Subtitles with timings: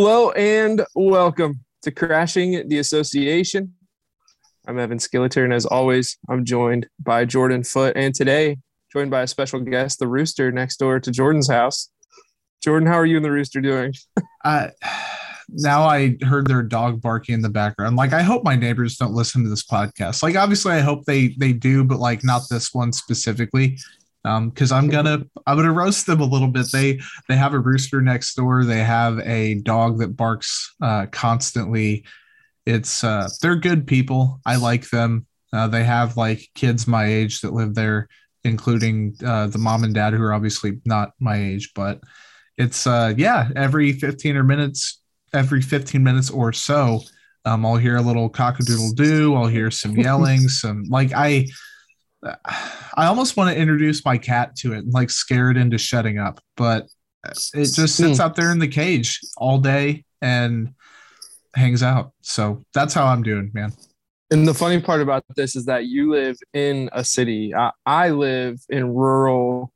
[0.00, 3.74] Hello and welcome to Crashing the Association.
[4.68, 8.58] I'm Evan Skilleter, and as always, I'm joined by Jordan Foot, and today
[8.92, 11.90] joined by a special guest, the Rooster, next door to Jordan's house.
[12.62, 13.92] Jordan, how are you and the Rooster doing?
[14.44, 14.68] uh,
[15.48, 17.96] now I heard their dog barking in the background.
[17.96, 20.22] Like, I hope my neighbors don't listen to this podcast.
[20.22, 23.76] Like, obviously, I hope they they do, but like not this one specifically
[24.24, 26.70] um because i'm gonna i'm gonna roast them a little bit.
[26.72, 28.64] They they have a rooster next door.
[28.64, 32.04] They have a dog that barks uh constantly.
[32.66, 34.40] It's uh they're good people.
[34.44, 35.26] I like them.
[35.52, 38.08] Uh, they have like kids my age that live there
[38.44, 42.00] including uh the mom and dad who are obviously not my age but
[42.56, 45.00] it's uh yeah every 15 or minutes
[45.32, 47.00] every 15 minutes or so
[47.44, 51.46] um i'll hear a little cockadoodle doo i'll hear some yelling some like i
[52.22, 56.18] I almost want to introduce my cat to it and like scare it into shutting
[56.18, 56.86] up, but
[57.54, 60.74] it just sits out there in the cage all day and
[61.54, 62.12] hangs out.
[62.22, 63.72] So that's how I'm doing, man.
[64.30, 67.54] And the funny part about this is that you live in a city.
[67.54, 69.72] I, I live in rural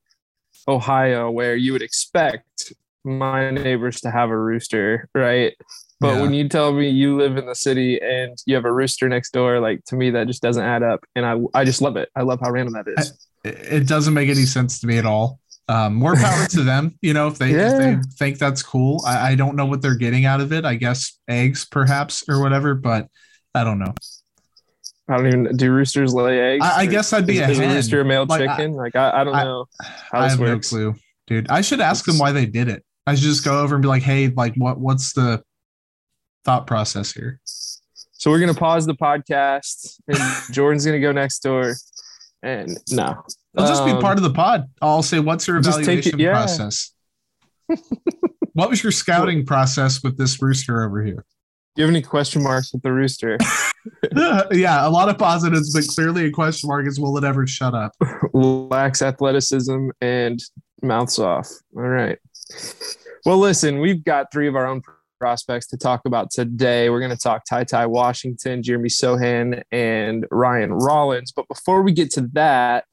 [0.69, 2.73] Ohio where you would expect
[3.05, 5.55] my neighbors to have a rooster, right?
[6.03, 6.21] But yeah.
[6.21, 9.33] when you tell me you live in the city and you have a rooster next
[9.33, 11.05] door, like to me that just doesn't add up.
[11.15, 12.09] And I I just love it.
[12.17, 13.29] I love how random that is.
[13.45, 15.39] It doesn't make any sense to me at all.
[15.69, 16.99] Um, more power to them.
[17.03, 17.73] You know, if they, yeah.
[17.73, 19.03] if they think that's cool.
[19.07, 20.65] I, I don't know what they're getting out of it.
[20.65, 22.75] I guess eggs, perhaps, or whatever.
[22.75, 23.07] But
[23.55, 23.95] I don't know.
[25.09, 26.65] I don't even do roosters lay eggs.
[26.65, 28.73] I, I guess I'd be is, a, is a rooster a male like, chicken.
[28.73, 29.67] I, like I, I don't know.
[30.13, 30.73] I have works.
[30.73, 30.95] no clue,
[31.29, 31.49] dude.
[31.49, 32.85] I should ask them why they did it.
[33.07, 35.43] I should just go over and be like, hey, like what what's the
[36.45, 37.41] thought process here?
[37.45, 40.19] So we're gonna pause the podcast and
[40.55, 41.75] Jordan's gonna go next door.
[42.43, 43.23] And no.
[43.57, 44.69] I'll just um, be part of the pod.
[44.81, 46.33] I'll say what's your evaluation it, yeah.
[46.33, 46.93] process?
[48.53, 51.25] what was your scouting process with this rooster over here?
[51.75, 53.39] Do you have any question marks with the rooster?
[54.53, 57.75] yeah, a lot of positives, but clearly a question mark is will it ever shut
[57.75, 57.93] up?
[58.33, 60.43] Lacks athleticism and
[60.83, 61.49] mouths off.
[61.75, 62.19] All right.
[63.25, 64.83] Well, listen, we've got three of our own
[65.23, 66.91] prospects to talk about today.
[66.91, 71.31] We're going to talk Ty Ty Washington, Jeremy Sochan, and Ryan Rollins.
[71.31, 72.87] But before we get to that,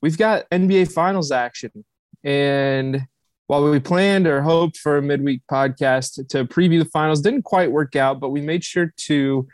[0.00, 1.84] we've got NBA Finals action.
[2.24, 3.02] And
[3.48, 7.70] while we planned or hoped for a midweek podcast to preview the finals, didn't quite
[7.70, 9.46] work out, but we made sure to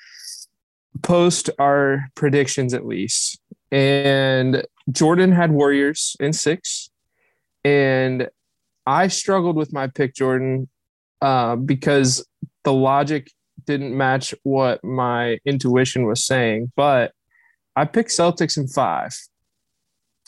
[1.02, 3.40] post our predictions at least.
[3.72, 6.90] And Jordan had Warriors in six.
[7.64, 8.28] And
[8.86, 10.68] I struggled with my pick, Jordan,
[11.20, 12.26] uh, because
[12.64, 13.30] the logic
[13.66, 16.72] didn't match what my intuition was saying.
[16.76, 17.12] But
[17.76, 19.12] I picked Celtics in five.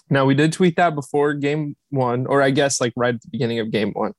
[0.08, 3.28] Now we did tweet that before game one, or I guess like right at the
[3.30, 4.12] beginning of game one.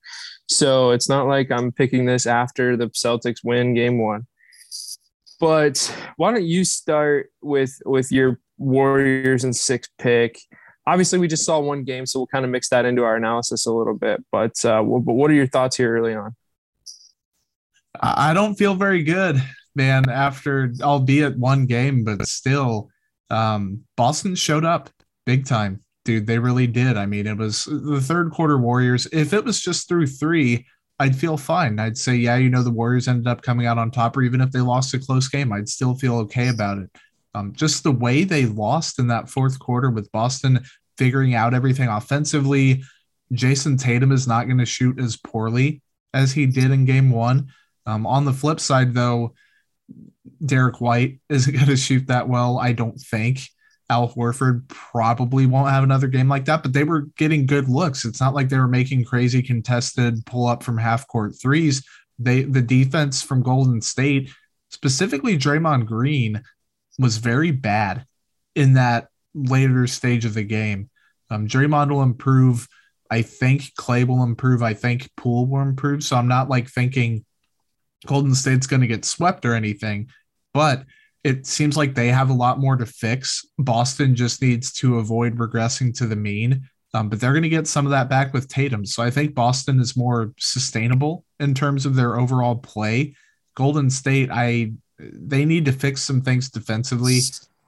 [0.48, 4.28] So it's not like I'm picking this after the Celtics win game one.
[5.40, 10.40] But why don't you start with with your Warriors and six pick?
[10.88, 13.66] obviously we just saw one game, so we'll kind of mix that into our analysis
[13.66, 14.23] a little bit.
[14.32, 16.35] But uh, but what are your thoughts here early on?
[17.99, 19.41] I don't feel very good,
[19.76, 20.09] man.
[20.09, 22.90] After albeit one game, but still,
[23.29, 24.90] um, Boston showed up
[25.26, 26.28] big time, dude.
[26.28, 26.97] They really did.
[26.97, 29.08] I mean, it was the third quarter Warriors.
[29.11, 30.66] If it was just through three,
[30.99, 31.79] I'd feel fine.
[31.79, 34.41] I'd say, yeah, you know, the Warriors ended up coming out on top, or even
[34.41, 36.90] if they lost a close game, I'd still feel okay about it.
[37.34, 40.64] Um, just the way they lost in that fourth quarter with Boston
[40.97, 42.84] figuring out everything offensively.
[43.34, 45.82] Jayson Tatum is not going to shoot as poorly
[46.14, 47.47] as he did in game one.
[47.86, 49.34] Um, on the flip side, though,
[50.46, 53.42] Derrick White isn't going to shoot that well, I don't think.
[53.90, 58.06] Al Horford probably won't have another game like that, but they were getting good looks.
[58.06, 61.86] It's not like they were making crazy contested pull up from half court threes.
[62.18, 64.32] They the defense from Golden State,
[64.70, 66.42] specifically Draymond Green,
[67.00, 68.06] was very bad
[68.56, 70.90] in that later stage of the game.
[71.30, 72.70] Um, Draymond will improve.
[73.10, 74.64] I think Clay will improve.
[74.64, 76.02] I think Poole will improve.
[76.04, 77.26] So I'm not like thinking
[78.06, 80.09] Golden State's going to get swept or anything,
[80.53, 80.86] but
[81.24, 83.46] it seems like they have a lot more to fix.
[83.59, 87.68] Boston just needs to avoid regressing to the mean, um, but they're going to get
[87.68, 88.86] some of that back with Tatum.
[88.86, 93.16] So I think Boston is more sustainable in terms of their overall play.
[93.56, 97.20] Golden State, I they need to fix some things defensively.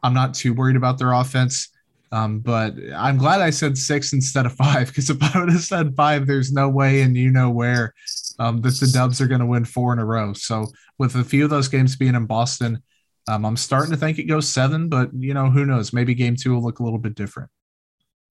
[0.03, 1.69] I'm not too worried about their offense.
[2.11, 5.61] Um, but I'm glad I said six instead of five because if I would have
[5.61, 7.93] said five, there's no way and you know where
[8.39, 10.33] um, that the Dubs are going to win four in a row.
[10.33, 12.81] So with a few of those games being in Boston,
[13.27, 15.93] um, I'm starting to think it goes seven, but you know who knows?
[15.93, 17.49] Maybe game two will look a little bit different.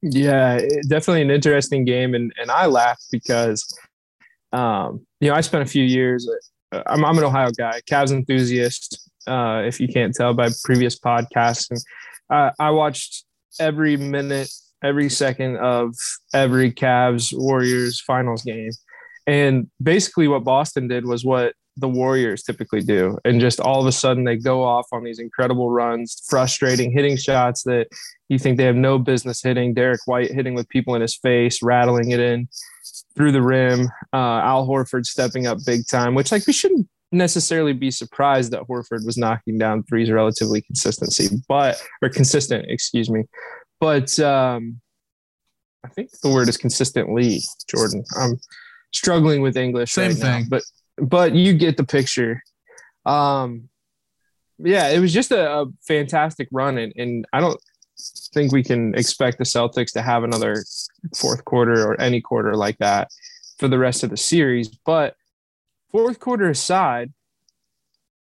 [0.03, 0.59] Yeah,
[0.89, 3.67] definitely an interesting game, and and I laughed because,
[4.53, 6.29] um, you know, I spent a few years.
[6.73, 9.09] Uh, I'm I'm an Ohio guy, Cavs enthusiast.
[9.27, 11.81] Uh, if you can't tell by previous podcasts, and
[12.29, 13.25] uh, I watched
[13.61, 14.51] every minute,
[14.83, 15.95] every second of
[16.35, 18.71] every Cavs Warriors finals game.
[19.27, 23.19] And basically, what Boston did was what the Warriors typically do.
[23.25, 27.17] And just all of a sudden, they go off on these incredible runs, frustrating, hitting
[27.17, 27.89] shots that
[28.29, 29.73] you think they have no business hitting.
[29.73, 32.49] Derrick White hitting with people in his face, rattling it in
[33.17, 33.89] through the rim.
[34.13, 38.63] Uh, Al Horford stepping up big time, which, like, we shouldn't necessarily be surprised that
[38.63, 43.25] Horford was knocking down threes relatively consistency, but or consistent, excuse me.
[43.81, 44.81] But um,
[45.85, 48.05] I think the word is consistently, Jordan.
[48.19, 48.39] I'm
[48.93, 50.41] struggling with English Same right thing.
[50.43, 50.63] now, but
[51.01, 52.43] but you get the picture.
[53.05, 53.69] Um,
[54.59, 57.61] yeah, it was just a, a fantastic run, and, and I don't
[58.33, 60.65] think we can expect the Celtics to have another
[61.17, 63.11] fourth quarter or any quarter like that
[63.59, 64.69] for the rest of the series.
[64.69, 65.17] But
[65.91, 67.13] fourth quarter aside,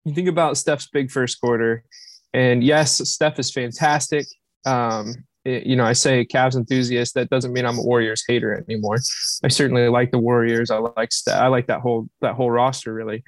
[0.05, 1.85] you think about Steph's big first quarter,
[2.33, 4.27] and yes, Steph is fantastic.
[4.67, 5.15] Um,
[5.45, 7.15] you know, I say Cavs enthusiast.
[7.15, 8.97] That doesn't mean I'm a Warriors hater anymore.
[9.43, 10.71] I certainly like the Warriors.
[10.71, 11.41] I like Steph.
[11.41, 13.23] I like that whole that whole roster really.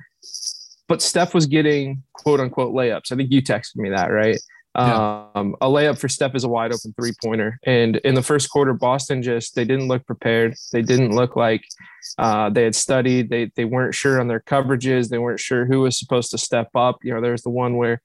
[0.88, 3.12] But Steph was getting quote unquote layups.
[3.12, 4.38] I think you texted me that, right?
[4.76, 5.26] Yeah.
[5.34, 7.58] Um, a layup for Steph is a wide open three pointer.
[7.64, 10.54] And in the first quarter, Boston just they didn't look prepared.
[10.72, 11.64] They didn't look like
[12.18, 13.30] uh, they had studied.
[13.30, 15.08] They they weren't sure on their coverages.
[15.08, 16.98] They weren't sure who was supposed to step up.
[17.02, 18.00] You know, there's the one where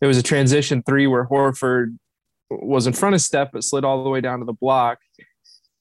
[0.00, 1.98] it was a transition three where Horford
[2.62, 4.98] was in front of Steph but slid all the way down to the block.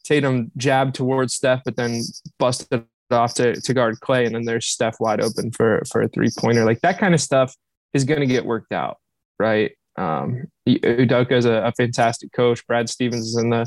[0.04, 2.02] Tatum jabbed towards Steph, but then
[2.38, 6.08] busted off to, to guard Clay, and then there's Steph wide open for for a
[6.10, 6.66] three pointer.
[6.66, 7.56] Like that kind of stuff
[7.94, 8.98] is going to get worked out,
[9.40, 9.72] right?
[9.98, 12.66] Um, Udoka is a, a fantastic coach.
[12.68, 13.66] Brad Stevens is in the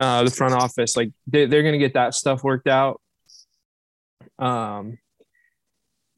[0.00, 0.96] uh, the front office.
[0.96, 3.00] Like they, they're going to get that stuff worked out.
[4.38, 4.98] Um,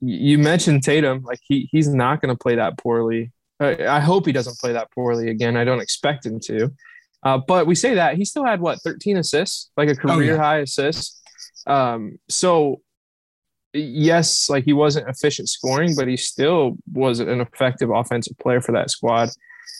[0.00, 3.32] you mentioned Tatum, like he he's not going to play that poorly.
[3.60, 5.56] I, I hope he doesn't play that poorly again.
[5.56, 6.70] I don't expect him to.
[7.22, 10.38] Uh, but we say that he still had what 13 assists, like a career yeah.
[10.38, 11.20] high assist.
[11.66, 12.80] Um, so
[13.72, 18.72] yes, like he wasn't efficient scoring, but he still was an effective offensive player for
[18.72, 19.30] that squad,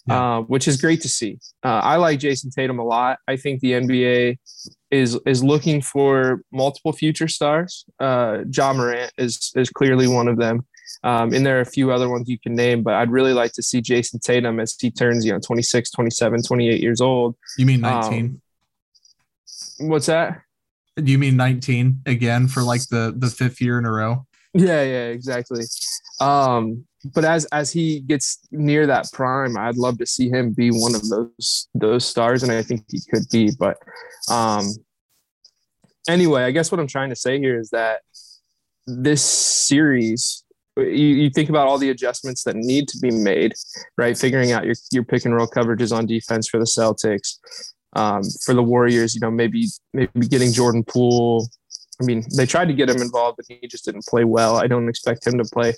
[0.07, 0.39] Yeah.
[0.39, 1.39] uh, which is great to see.
[1.65, 3.19] Uh, I like Jayson Tatum a lot.
[3.29, 4.39] I think the NBA
[4.91, 7.85] is is looking for multiple future stars.
[8.01, 10.67] Uh, Ja Morant is is clearly one of them.
[11.05, 13.53] Um, and there are a few other ones you can name, but I'd really like
[13.53, 17.37] to see Jayson Tatum as he turns, you know, 26, 27, 28 years old.
[17.57, 18.41] You mean 19?
[19.81, 20.41] Um, what's that?
[20.97, 24.27] Do you mean 19 again for like the the fifth year in a row?
[24.53, 25.65] Yeah, yeah, exactly.
[26.21, 30.71] Um, but as as he gets near that prime, I'd love to see him be
[30.71, 33.53] one of those those stars, and I think he could be.
[33.57, 33.77] But
[34.29, 34.67] um,
[36.09, 38.01] anyway, I guess what I'm trying to say here is that
[38.87, 40.43] this series,
[40.81, 43.55] you, you think about all the adjustments that need to be made,
[43.97, 44.17] right?
[44.17, 47.39] Figuring out your your pick and roll coverages on defense for the Celtics.
[47.95, 51.49] Um, for the Warriors, you know, maybe maybe getting Jordan Poole
[52.01, 54.57] I mean, they tried to get him involved, but he just didn't play well.
[54.57, 55.75] I don't expect him to play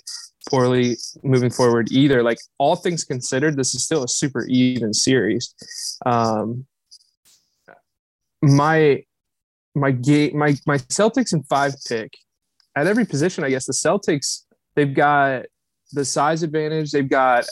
[0.49, 2.21] poorly moving forward either.
[2.21, 5.53] Like all things considered, this is still a super even series.
[6.05, 6.65] Um,
[8.43, 9.03] my
[9.73, 12.13] my game my my Celtics in five pick
[12.75, 13.43] at every position.
[13.43, 14.43] I guess the Celtics
[14.75, 15.45] they've got
[15.91, 16.91] the size advantage.
[16.91, 17.45] They've got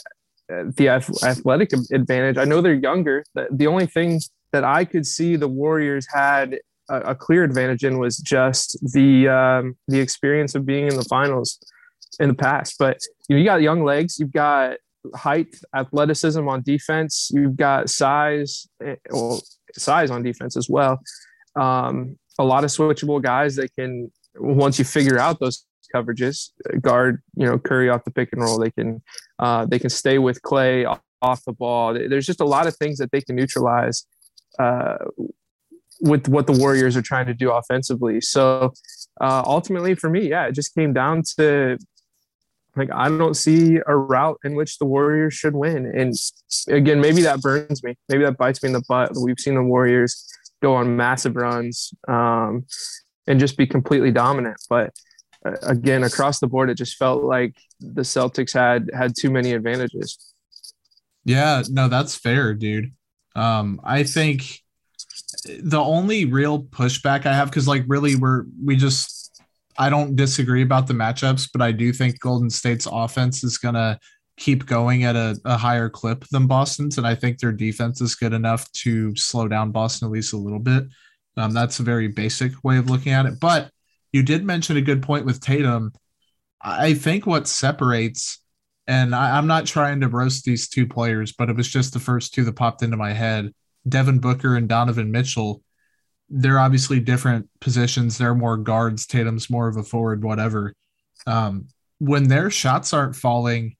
[0.52, 2.38] uh, the athletic advantage.
[2.38, 3.24] I know they're younger.
[3.34, 4.20] The, only thing
[4.52, 6.58] that I could see the Warriors had
[6.88, 11.04] a, a clear advantage in was just the um, the experience of being in the
[11.04, 11.58] finals
[12.18, 12.76] in the past.
[12.78, 12.98] But
[13.28, 14.78] you know, you got young legs, you've got
[15.14, 19.40] height, athleticism on defense, you've got size, eh, well,
[19.74, 21.00] size on defense as well.
[21.56, 27.22] Um, a lot of switchable guys that can once you figure out those coverages, guard
[27.36, 28.58] you know Curry off the pick and roll.
[28.58, 29.02] They can
[29.38, 31.94] uh, they can stay with Clay off the ball.
[31.94, 34.06] There's just a lot of things that they can neutralize
[34.58, 34.96] uh,
[36.00, 38.20] with what the Warriors are trying to do offensively.
[38.20, 38.72] So
[39.20, 41.78] uh, ultimately, for me, yeah, it just came down to
[42.76, 45.86] like I don't see a route in which the Warriors should win.
[45.86, 46.14] And
[46.68, 47.96] again, maybe that burns me.
[48.08, 49.12] Maybe that bites me in the butt.
[49.20, 50.26] We've seen the Warriors
[50.62, 52.66] go on massive runs um,
[53.26, 54.56] and just be completely dominant.
[54.68, 54.92] But
[55.44, 60.34] again, across the board, it just felt like the Celtics had had too many advantages.
[61.24, 62.92] Yeah, no, that's fair, dude.
[63.34, 64.60] Um, I think
[65.62, 69.42] the only real pushback I have, because like really we're we just
[69.78, 73.98] I don't disagree about the matchups, but I do think Golden State's offense is gonna
[74.36, 78.14] keep going at a, a higher clip than Boston's, and I think their defense is
[78.14, 80.84] good enough to slow down Boston at least a little bit.
[81.36, 83.38] Um, that's a very basic way of looking at it.
[83.40, 83.70] But
[84.12, 85.92] you did mention a good point with Tatum.
[86.60, 88.38] I think what separates,
[88.86, 92.00] and I, I'm not trying to roast these two players, but it was just the
[92.00, 93.52] first two that popped into my head
[93.88, 95.62] Devin Booker and Donovan Mitchell,
[96.28, 98.18] they're obviously different positions.
[98.18, 99.06] They're more guards.
[99.06, 100.74] Tatum's more of a forward, whatever.
[101.26, 103.76] Um, when their shots aren't falling,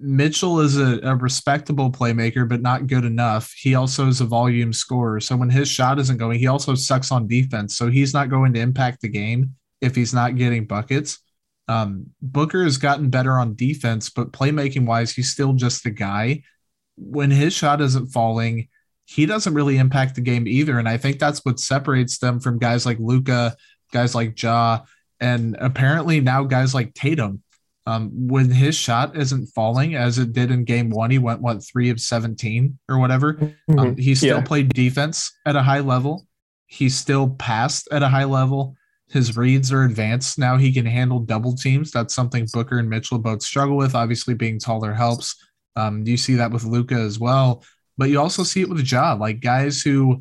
[0.00, 3.52] Mitchell is a, a, respectable playmaker, but not good enough.
[3.52, 5.20] He also is a volume scorer.
[5.20, 7.76] So when his shot isn't going, he also sucks on defense.
[7.76, 11.18] So he's not going to impact the game if he's not getting buckets.
[11.68, 16.42] Um, Booker has gotten better on defense, but playmaking wise, he's still just the guy.
[16.96, 18.68] When his shot isn't falling,
[19.04, 20.78] he doesn't really impact the game either.
[20.78, 23.56] And I think that's what separates them from guys like Luka,
[23.92, 24.80] guys like Ja,
[25.20, 27.42] and apparently now guys like Tatum.
[27.88, 31.64] Um, when his shot isn't falling as it did in game one, he went what
[31.64, 33.34] three of 17 or whatever.
[33.34, 33.78] Mm-hmm.
[33.78, 34.44] Um, he still yeah.
[34.44, 36.26] played defense at a high level.
[36.66, 38.76] He still passed at a high level.
[39.08, 40.38] His reads are advanced.
[40.38, 41.90] Now he can handle double teams.
[41.90, 43.94] That's something Booker and Mitchell both struggle with.
[43.94, 45.34] Obviously, being taller helps.
[45.76, 47.62] Um, you see that with Luka as well
[47.98, 50.20] but you also see it with Ja, like guys who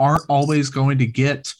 [0.00, 1.52] aren't always going to get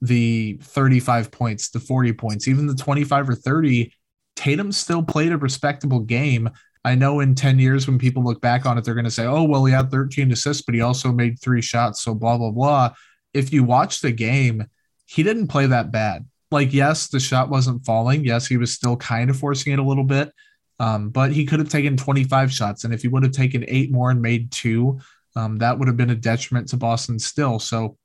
[0.00, 3.92] the 35 points, the 40 points, even the 25 or 30.
[4.38, 6.48] Tatum still played a respectable game.
[6.84, 9.26] I know in 10 years, when people look back on it, they're going to say,
[9.26, 12.00] oh, well, he had 13 assists, but he also made three shots.
[12.02, 12.94] So blah, blah, blah.
[13.34, 14.68] If you watch the game,
[15.06, 16.24] he didn't play that bad.
[16.52, 18.24] Like, yes, the shot wasn't falling.
[18.24, 20.32] Yes, he was still kind of forcing it a little bit.
[20.78, 22.84] Um, but he could have taken 25 shots.
[22.84, 25.00] And if he would have taken eight more and made two,
[25.34, 27.58] um, that would have been a detriment to Boston still.
[27.58, 27.98] So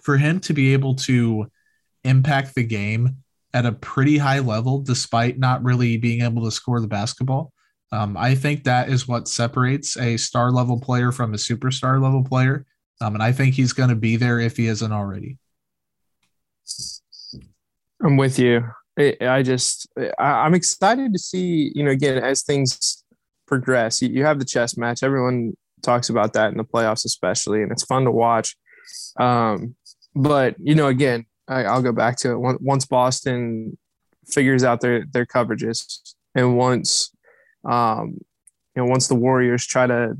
[0.00, 1.46] for him to be able to
[2.02, 3.21] impact the game
[3.54, 7.52] at a pretty high level, despite not really being able to score the basketball,
[7.92, 12.24] um, I think that is what separates a star level player from a superstar level
[12.24, 12.64] player.
[13.00, 15.38] Um, and I think he's going to be there if he isn't already.
[18.02, 18.64] I'm with you.
[18.98, 23.02] I just I'm excited to see you know again as things
[23.46, 24.02] progress.
[24.02, 25.02] You have the chess match.
[25.02, 28.56] Everyone talks about that in the playoffs, especially, and it's fun to watch.
[29.18, 29.76] Um,
[30.14, 32.60] but you know, again, I, will go back to it.
[32.60, 33.76] Once Boston
[34.26, 37.10] figures out their their coverages, and once
[37.64, 38.18] um,
[38.74, 40.16] you know, once the Warriors try to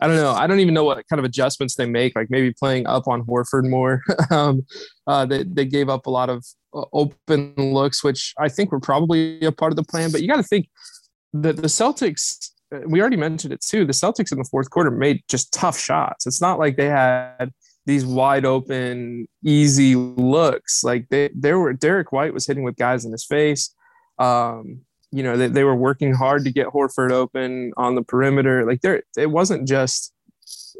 [0.00, 0.32] I don't know.
[0.32, 2.16] I don't even know what kind of adjustments they make.
[2.16, 4.02] Like maybe playing up on Horford more.
[4.30, 4.66] um,
[5.06, 6.44] uh, they they gave up a lot of
[6.74, 10.10] uh, open looks, which I think were probably a part of the plan.
[10.10, 10.68] But you got to think
[11.32, 12.50] that the Celtics.
[12.74, 13.84] Uh, we already mentioned it too.
[13.86, 16.26] The Celtics in the fourth quarter made just tough shots.
[16.26, 17.50] It's not like they had
[17.86, 20.82] these wide open, easy looks.
[20.82, 23.74] Like they, there were Derrick White was hitting with guys in his face.
[24.18, 28.66] Um, you know, they, they were working hard to get Horford open on the perimeter.
[28.66, 30.12] Like there, it wasn't just,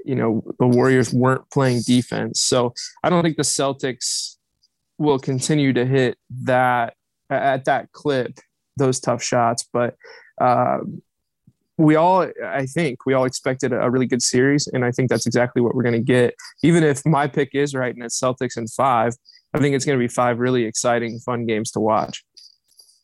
[0.05, 2.41] you know, the Warriors weren't playing defense.
[2.41, 4.37] So I don't think the Celtics
[4.99, 6.95] will continue to hit that
[7.31, 8.39] at that clip,
[8.77, 9.69] those tough shots.
[9.73, 9.97] But
[10.41, 10.79] uh,
[11.77, 15.27] we all, I think, we all expected a really good series, and I think that's
[15.27, 16.35] exactly what we're going to get.
[16.63, 19.15] Even if my pick is right and it's Celtics in five,
[19.53, 22.25] I think it's going to be five really exciting, fun games to watch.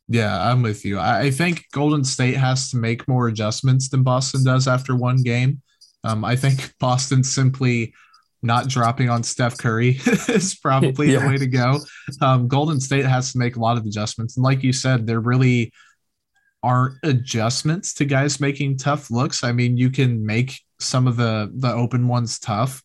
[0.08, 0.98] Yeah, I'm with you.
[0.98, 5.62] I think Golden State has to make more adjustments than Boston does after one game.
[6.02, 7.94] Um, I think Boston simply
[8.42, 11.20] not dropping on Steph Curry is probably yeah.
[11.20, 11.78] the way to go.
[12.20, 14.36] Um, Golden State has to make a lot of adjustments.
[14.36, 15.72] And like you said, they're really
[16.62, 19.42] aren't adjustments to guys making tough looks.
[19.44, 22.82] I mean, you can make some of the the open ones tough.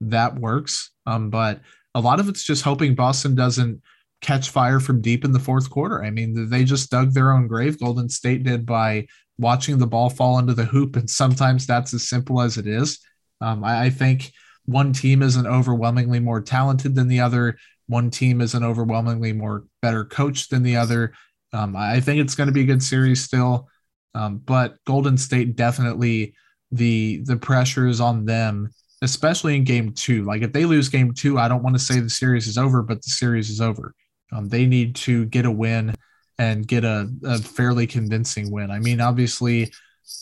[0.00, 0.90] That works.
[1.06, 1.60] Um, but
[1.94, 3.82] a lot of it's just hoping Boston doesn't
[4.20, 6.04] catch fire from deep in the fourth quarter.
[6.04, 7.78] I mean, they just dug their own grave.
[7.78, 9.06] Golden State did by
[9.38, 12.98] watching the ball fall into the hoop, and sometimes that's as simple as it is.
[13.40, 14.32] Um, I, I think
[14.64, 17.56] one team isn't overwhelmingly more talented than the other.
[17.86, 21.14] One team isn't overwhelmingly more better coached than the other.
[21.52, 23.68] Um, I think it's going to be a good series still,
[24.14, 26.34] um, but Golden State definitely
[26.70, 28.70] the the pressure is on them,
[29.02, 30.24] especially in Game Two.
[30.24, 32.82] Like if they lose Game Two, I don't want to say the series is over,
[32.82, 33.94] but the series is over.
[34.32, 35.94] Um, they need to get a win
[36.38, 38.70] and get a, a fairly convincing win.
[38.70, 39.72] I mean, obviously,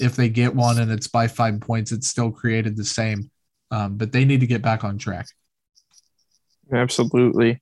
[0.01, 3.31] if they get one and it's by five points, it's still created the same,
[3.71, 5.27] um, but they need to get back on track.
[6.73, 7.61] Absolutely.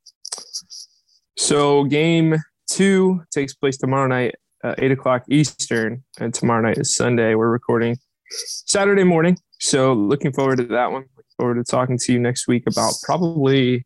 [1.37, 2.37] So game
[2.69, 7.35] two takes place tomorrow night, uh, eight o'clock Eastern, and tomorrow night is Sunday.
[7.35, 7.97] We're recording
[8.31, 11.05] Saturday morning, so looking forward to that one.
[11.17, 13.85] Looking forward to talking to you next week about probably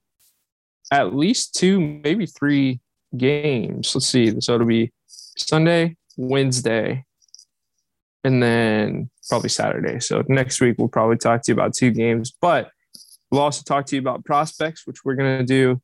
[0.93, 2.81] at least two, maybe three
[3.17, 3.95] games.
[3.95, 4.41] Let's see.
[4.41, 7.05] So it'll be Sunday, Wednesday,
[8.25, 10.01] and then probably Saturday.
[10.01, 12.71] So next week we'll probably talk to you about two games, but
[13.31, 15.81] we'll also talk to you about prospects, which we're going to do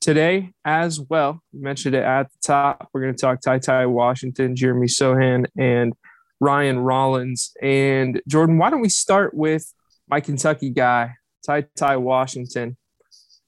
[0.00, 1.42] today as well.
[1.52, 2.88] We mentioned it at the top.
[2.92, 5.92] We're going to talk Ty Ty Washington, Jeremy Sochan, and
[6.40, 7.52] Ryan Rollins.
[7.62, 9.72] And Jordan, why don't we start with
[10.08, 11.14] my Kentucky guy,
[11.46, 12.76] Ty Ty Washington,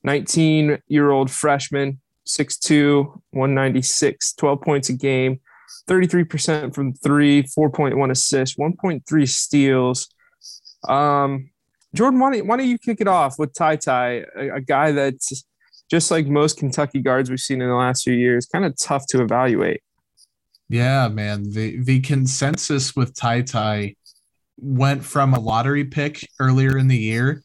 [0.04, 5.40] 19 year old freshman, 6'2, 196, 12 points a game,
[5.88, 10.08] 33% from three, 4.1 assists, 1.3 steals.
[10.86, 11.50] Um,
[11.94, 14.92] Jordan, why don't, why don't you kick it off with Ty Ty, a, a guy
[14.92, 15.44] that's
[15.92, 19.06] just like most Kentucky guards we've seen in the last few years, kind of tough
[19.08, 19.82] to evaluate.
[20.70, 21.52] Yeah, man.
[21.52, 23.96] The the consensus with Ty Ty
[24.56, 27.42] went from a lottery pick earlier in the year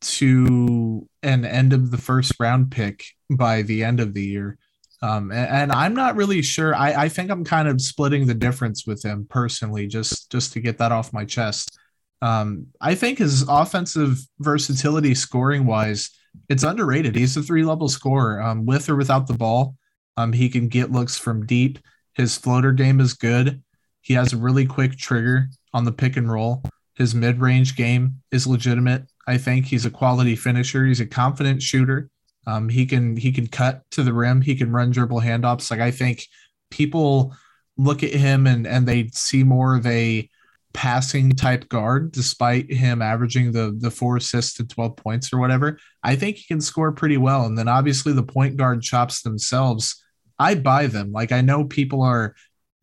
[0.00, 4.56] to an end of the first round pick by the end of the year.
[5.02, 6.74] Um, and, and, I'm not really sure.
[6.74, 10.60] I, I think I'm kind of splitting the difference with him personally, just just to
[10.60, 11.78] get that off my chest.
[12.22, 16.08] Um, I think his offensive versatility, scoring wise,
[16.48, 17.14] it's underrated.
[17.14, 19.76] He's a three level scorer, um, with or without the ball.
[20.16, 21.78] Um, he can get looks from deep.
[22.14, 23.62] His floater game is good.
[24.02, 26.62] He has a really quick trigger on the pick and roll.
[26.94, 29.06] His mid range game is legitimate.
[29.26, 30.84] I think he's a quality finisher.
[30.84, 32.10] He's a confident shooter.
[32.46, 34.42] Um, he can he can cut to the rim.
[34.42, 35.70] He can run dribble handoffs.
[35.70, 36.26] Like I think
[36.70, 37.34] people
[37.78, 40.28] look at him and and they see more of a
[40.72, 45.78] passing type guard, despite him averaging the the four assists to 12 points or whatever.
[46.02, 47.46] I think he can score pretty well.
[47.46, 50.02] And then obviously the point guard chops themselves,
[50.38, 51.12] I buy them.
[51.12, 52.34] Like I know people are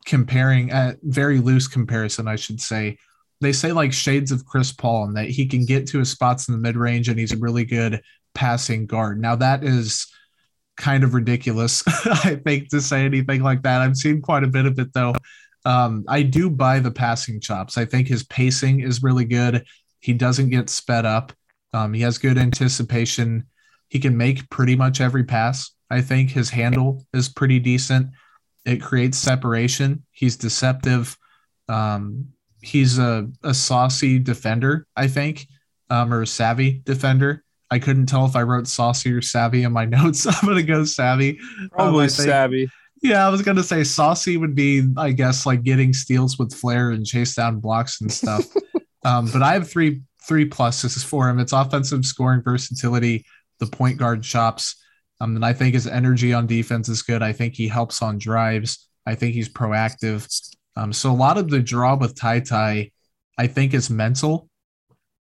[0.06, 2.97] comparing at very loose comparison, I should say.
[3.41, 6.47] They say like shades of Chris Paul and that he can get to his spots
[6.47, 8.02] in the mid range and he's a really good
[8.34, 9.21] passing guard.
[9.21, 10.08] Now that is
[10.78, 13.82] kind of ridiculous, I think, to say anything like that.
[13.82, 15.13] I've seen quite a bit of it though.
[15.65, 17.77] Um, I do buy the passing chops.
[17.77, 19.65] I think his pacing is really good.
[19.99, 21.33] He doesn't get sped up.
[21.73, 23.45] Um, he has good anticipation.
[23.89, 25.71] He can make pretty much every pass.
[25.89, 28.09] I think his handle is pretty decent.
[28.65, 30.05] It creates separation.
[30.11, 31.17] He's deceptive.
[31.67, 32.29] Um,
[32.61, 35.47] he's a, a saucy defender, I think,
[35.89, 37.43] um, or a savvy defender.
[37.71, 40.25] I couldn't tell if I wrote saucy or savvy in my notes.
[40.25, 41.39] I'm gonna go savvy.
[41.71, 42.69] Probably um, savvy.
[43.01, 46.91] Yeah, I was gonna say saucy would be, I guess, like getting steals with flair
[46.91, 48.45] and chase down blocks and stuff.
[49.05, 51.39] um, but I have three three pluses for him.
[51.39, 53.25] It's offensive scoring versatility,
[53.59, 54.75] the point guard chops.
[55.21, 57.21] Um, and I think his energy on defense is good.
[57.21, 58.88] I think he helps on drives.
[59.05, 60.27] I think he's proactive.
[60.75, 62.91] Um, so a lot of the draw with Ty Ty,
[63.38, 64.49] I think, is mental.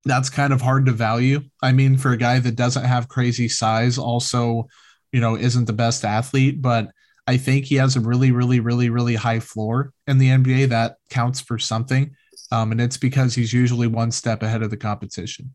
[0.05, 1.41] That's kind of hard to value.
[1.63, 4.67] I mean, for a guy that doesn't have crazy size, also,
[5.13, 6.91] you know, isn't the best athlete, but
[7.27, 10.97] I think he has a really, really, really, really high floor in the NBA that
[11.11, 12.15] counts for something.
[12.53, 15.55] Um, and it's because he's usually one step ahead of the competition.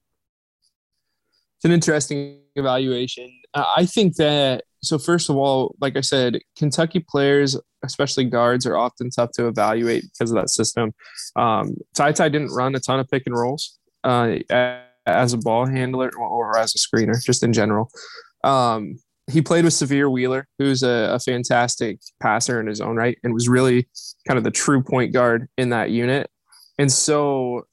[1.57, 3.31] It's an interesting evaluation.
[3.53, 8.65] Uh, I think that, so first of all, like I said, Kentucky players, especially guards,
[8.65, 10.93] are often tough to evaluate because of that system.
[11.36, 14.38] Um, Ty Ty didn't run a ton of pick and rolls uh,
[15.05, 17.89] as a ball handler or as a screener, just in general.
[18.43, 18.97] Um,
[19.29, 23.34] he played with Sahvir Wheeler, who's a, a, fantastic passer in his own right, and
[23.34, 23.88] was really
[24.27, 26.29] kind of the true point guard in that unit.
[26.77, 27.67] And so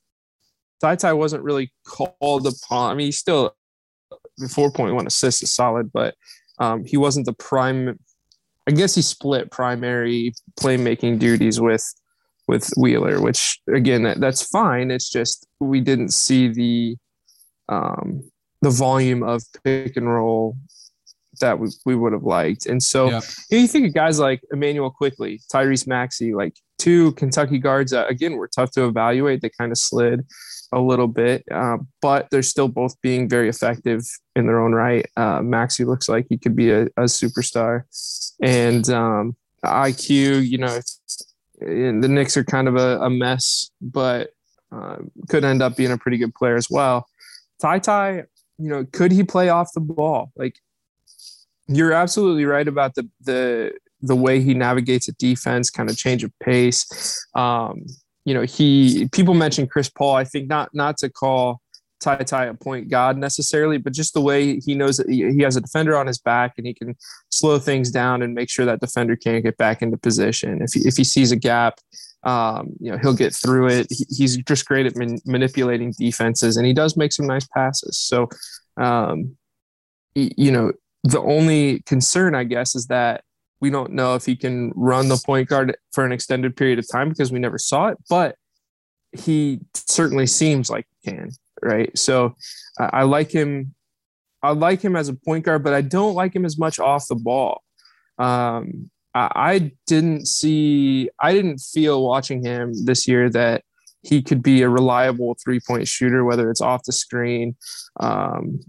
[0.80, 2.92] Ty Ty wasn't really called upon.
[2.92, 3.56] I mean, he's still
[4.40, 6.14] 4.1 assists is solid, but
[6.58, 7.98] um, he wasn't the prime.
[8.68, 11.84] I guess he split primary playmaking duties with
[12.46, 14.90] with Wheeler, which again, that, that's fine.
[14.90, 16.96] It's just we didn't see the
[17.68, 18.30] um,
[18.62, 20.56] the volume of pick and roll
[21.38, 22.66] that we, we would have liked.
[22.66, 23.22] And so Yep.
[23.50, 27.90] you, know, you think of guys like Immanuel Quickley, Tyrese Maxey, like two Kentucky guards
[27.92, 29.42] that again were tough to evaluate.
[29.42, 30.24] They kind of slid
[30.72, 34.02] a little bit, uh, but they're still both being very effective
[34.36, 35.06] in their own right.
[35.16, 37.84] Uh, Maxey looks like he could be a, a superstar,
[38.42, 40.78] and um, IQ, you know,
[41.60, 44.30] the Knicks are kind of a, a mess, but
[44.70, 44.96] uh,
[45.28, 47.06] could end up being a pretty good player as well.
[47.60, 48.24] Ty Ty,
[48.58, 50.32] you know, could he play off the ball?
[50.36, 50.60] Like
[51.68, 56.22] you're absolutely right about the the the way he navigates a defense, kind of change
[56.24, 57.26] of pace.
[57.34, 57.84] Um,
[58.24, 60.14] you know, he people mentioned Chris Paul.
[60.14, 61.60] I think not not to call
[62.00, 65.56] Ty Ty a point god necessarily, but just the way he knows that he, has
[65.56, 66.96] a defender on his back and he can
[67.30, 70.62] slow things down and make sure that defender can't get back into position.
[70.62, 71.80] If he, if he sees a gap,
[72.22, 73.86] um, you know, he'll get through it.
[73.90, 77.98] He, he's just great at man, manipulating defenses and he does make some nice passes.
[77.98, 78.28] So,
[78.76, 79.36] um,
[80.14, 80.72] you know,
[81.04, 83.22] the only concern, I guess, is that
[83.60, 86.88] we don't know if he can run the point guard for an extended period of
[86.90, 88.36] time because we never saw it, but
[89.12, 91.30] he certainly seems like he can,
[91.62, 91.96] right?
[91.98, 92.36] So
[92.78, 93.74] I like him.
[94.42, 97.08] I like him as a point guard, but I don't like him as much off
[97.08, 97.62] the ball.
[98.18, 103.64] Um, I, I didn't see, I didn't feel watching him this year that
[104.02, 107.56] he could be a reliable three point shooter, whether it's off the screen,
[107.98, 108.60] um,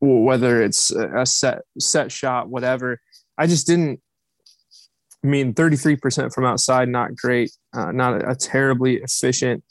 [0.00, 3.00] whether it's a set set shot, whatever.
[3.38, 4.00] I just didn't.
[5.24, 9.64] I mean, 33% from outside, not great, uh, not a, a terribly efficient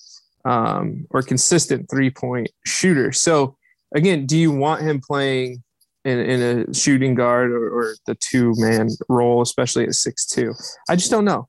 [0.43, 3.11] um, or consistent three point shooter.
[3.11, 3.57] So,
[3.93, 5.63] again, do you want him playing
[6.03, 10.53] in, in a shooting guard or, or the two man role, especially at six two?
[10.89, 11.47] I just don't know.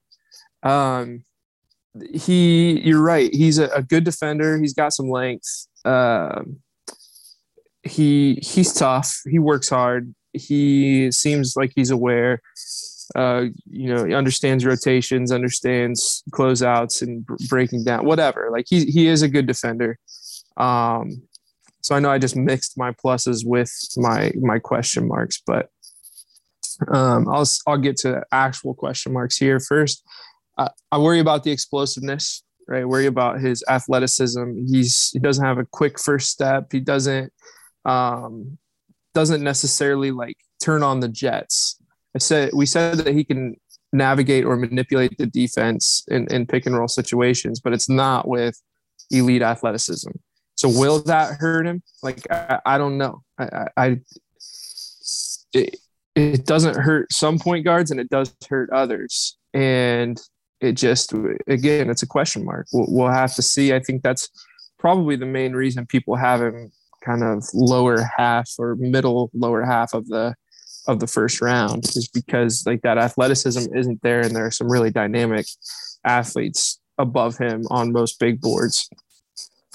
[0.62, 1.24] Um,
[2.12, 3.32] he, you're right.
[3.32, 4.58] He's a, a good defender.
[4.58, 5.66] He's got some length.
[5.84, 6.60] Um,
[7.86, 9.20] he he's tough.
[9.28, 10.14] He works hard.
[10.32, 12.42] He seems like he's aware.
[13.14, 18.48] Uh, you know, he understands rotations, understands closeouts and breaking down, whatever.
[18.50, 19.98] Like he he is a good defender.
[20.56, 21.22] Um,
[21.82, 25.70] so I know I just mixed my pluses with my my question marks, but
[26.88, 30.02] um, I'll I'll get to actual question marks here first.
[30.58, 32.88] I, I worry about the explosiveness, right?
[32.88, 34.66] worry about his athleticism.
[34.66, 36.72] He's he doesn't have a quick first step.
[36.72, 37.32] He doesn't
[37.86, 38.58] um,
[39.14, 41.80] doesn't necessarily like turn on the jets.
[42.14, 43.56] I said we said that he can
[43.92, 48.60] navigate or manipulate the defense in, in pick and roll situations, but it's not with
[49.10, 50.10] elite athleticism.
[50.56, 51.82] So will that hurt him?
[52.02, 53.22] Like I, I don't know.
[53.38, 54.00] I, I,
[55.52, 55.76] it,
[56.14, 59.36] it doesn't hurt some point guards and it does hurt others.
[59.54, 60.20] And
[60.60, 61.12] it just
[61.46, 62.66] again, it's a question mark.
[62.72, 63.74] We'll, we'll have to see.
[63.74, 64.28] I think that's
[64.78, 66.72] probably the main reason people have him
[67.06, 70.34] kind of lower half or middle lower half of the
[70.88, 74.70] of the first round is because like that athleticism isn't there and there are some
[74.70, 75.46] really dynamic
[76.04, 78.88] athletes above him on most big boards.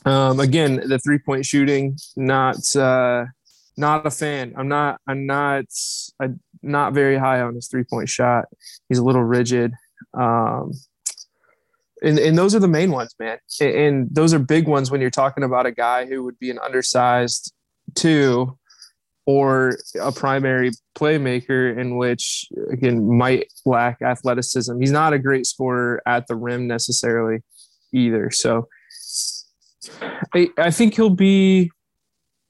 [0.05, 3.25] Um, again, the three point shooting, not uh,
[3.77, 4.53] not a fan.
[4.57, 4.99] I'm not.
[5.07, 5.65] I'm not.
[6.19, 8.45] I'm not very high on his three point shot.
[8.89, 9.73] He's a little rigid.
[10.13, 10.73] Um,
[12.01, 13.37] and, and those are the main ones, man.
[13.59, 16.49] And, and those are big ones when you're talking about a guy who would be
[16.49, 17.53] an undersized
[17.95, 18.57] two
[19.25, 24.79] or a primary playmaker in which again might lack athleticism.
[24.79, 27.43] He's not a great scorer at the rim necessarily
[27.93, 28.31] either.
[28.31, 28.67] So
[30.33, 31.71] I, I think he'll be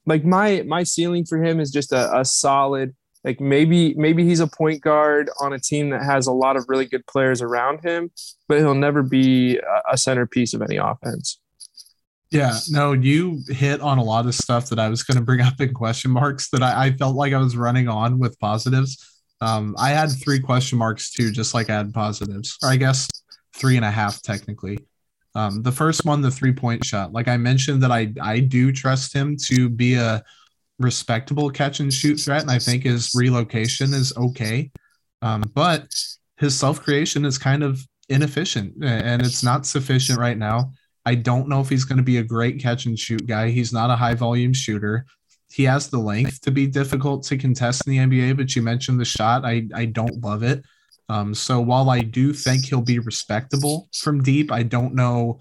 [0.05, 4.39] like my my ceiling for him is just a, a solid like maybe maybe he's
[4.39, 7.83] a point guard on a team that has a lot of really good players around
[7.83, 8.11] him,
[8.47, 9.59] but he'll never be
[9.91, 11.39] a, centerpiece of any offense.
[12.31, 15.41] Yeah, no, you hit on a lot of stuff that I was going to bring
[15.41, 19.21] up in question marks that I, I felt like I was running on with positives.
[19.41, 23.07] Um, I had three question marks too, just like I had positives, or I guess
[23.55, 24.79] three and a half technically.
[25.35, 28.71] Um, the first one, the three point shot, like I mentioned, that I I do
[28.71, 30.23] trust him to be a
[30.81, 34.71] respectable catch and shoot threat, and I think his relocation is okay.
[35.21, 35.87] Um, but
[36.37, 40.71] his self creation is kind of inefficient, and it's not sufficient right now.
[41.05, 43.49] I don't know if he's going to be a great catch and shoot guy.
[43.49, 45.05] He's not a high volume shooter.
[45.51, 48.99] He has the length to be difficult to contest in the NBA, but you mentioned
[48.99, 49.43] the shot.
[49.43, 50.63] I, I don't love it.
[51.09, 55.39] Um, so while I do think he'll be respectable from deep, I don't know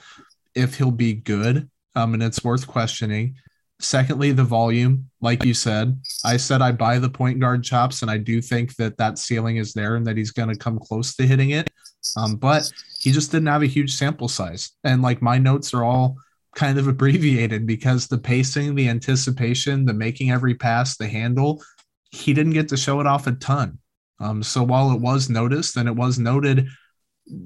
[0.55, 1.71] if he'll be good.
[1.95, 3.37] Um, and it's worth questioning.
[3.81, 8.11] Secondly, the volume, like you said, I said I buy the point guard chops, and
[8.11, 11.17] I do think that that ceiling is there and that he's going to come close
[11.17, 11.71] to hitting it.
[12.17, 14.73] Um, but he just didn't have a huge sample size.
[14.85, 16.17] And like my notes are all
[16.55, 21.63] kind of abbreviated because the pacing, the anticipation, the making every pass, the handle,
[22.11, 23.79] he didn't get to show it off a ton.
[24.21, 26.69] Um, so while it was noticed and it was noted,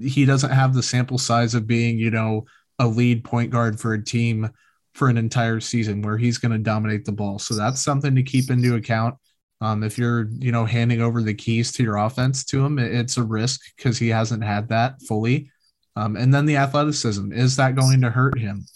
[0.01, 2.47] he doesn't have the sample size of being, you know,
[2.81, 4.51] a lead point guard for a team
[4.95, 7.39] for an entire season where he's going to dominate the ball.
[7.39, 9.17] So that's something to keep into account.
[9.61, 13.17] Um, if you're, you know, handing over the keys to your offense to him, it's
[13.17, 15.51] a risk because he hasn't had that fully.
[15.97, 18.67] Um, and then the athleticism is that going to hurt him?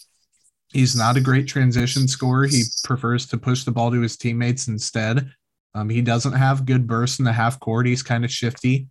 [0.71, 2.45] He's not a great transition scorer.
[2.45, 5.31] He prefers to push the ball to his teammates instead.
[5.73, 7.87] Um, he doesn't have good bursts in the half court.
[7.87, 8.87] He's kind of shifty.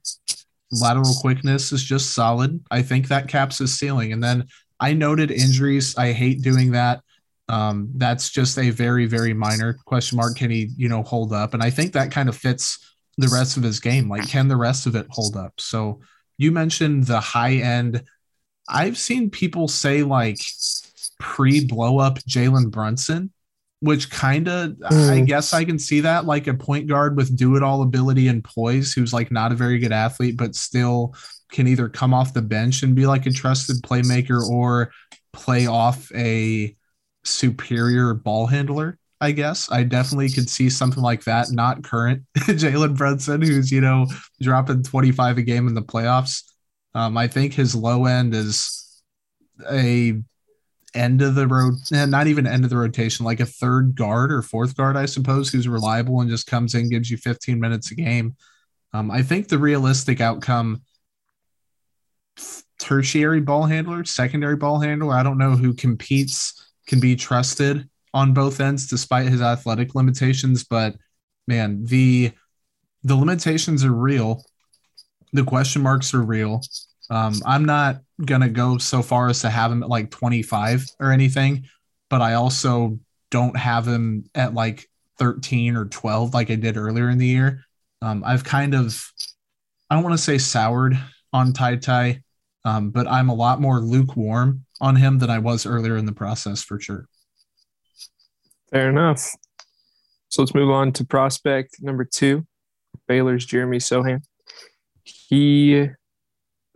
[0.71, 2.61] Lateral quickness is just solid.
[2.71, 4.13] I think that caps his ceiling.
[4.13, 4.47] And then
[4.81, 5.97] I noted injuries.
[5.97, 7.01] I hate doing that.
[7.49, 10.37] Um, that's just a very, very minor question mark.
[10.37, 11.55] Can he, you know, hold up?
[11.55, 14.09] And I think that kind of fits the rest of his game.
[14.09, 15.55] Like, can the rest of it hold up?
[15.59, 16.01] So
[16.37, 18.03] you mentioned the high end.
[18.69, 20.39] I've seen people say like
[21.19, 23.33] pre blow up Jalen Brunson,
[23.81, 25.11] which kind of, mm.
[25.11, 28.29] I guess I can see that like a point guard with do it all ability
[28.29, 31.15] and poise, who's like not a very good athlete, but still
[31.51, 34.93] can either come off the bench and be like a trusted playmaker or
[35.33, 36.77] play off a
[37.29, 38.99] superior ball handler.
[39.21, 41.51] I guess I definitely could see something like that.
[41.51, 44.07] Not current Jalen Brunson, who's you know
[44.41, 46.43] dropping 25 a game in the playoffs.
[46.95, 49.03] Um, I think his low end is
[49.71, 50.21] a
[50.95, 54.33] end of the road, eh, not even end of the rotation, like a third guard
[54.33, 57.91] or fourth guard, I suppose, who's reliable and just comes in, gives you 15 minutes
[57.91, 58.37] a game.
[58.93, 60.83] Um, I think the realistic outcome
[62.79, 65.15] tertiary ball handler, secondary ball handler.
[65.15, 66.58] I don't know who competes
[66.89, 70.65] can be trusted on both ends despite his athletic limitations.
[70.65, 70.97] But
[71.47, 72.33] man the
[73.05, 74.43] the limitations are real.
[75.33, 76.63] The question marks are real.
[77.11, 81.11] Um, i'm not gonna go so far as to have him at like 25 or
[81.11, 81.67] anything
[82.11, 82.99] but i also
[83.31, 87.65] don't have him at like 13 or 12 like i did earlier in the year.
[88.03, 89.11] Um, i've kind of
[89.89, 90.99] i don't want to say soured
[91.33, 92.23] on Ty Ty
[92.65, 96.13] um, but i'm a lot more lukewarm on him than I was earlier in the
[96.13, 97.07] process for sure.
[98.71, 99.31] Fair enough.
[100.29, 102.47] So let's move on to prospect number two,
[103.07, 104.21] Baylor's Jeremy Sochan.
[105.05, 105.89] He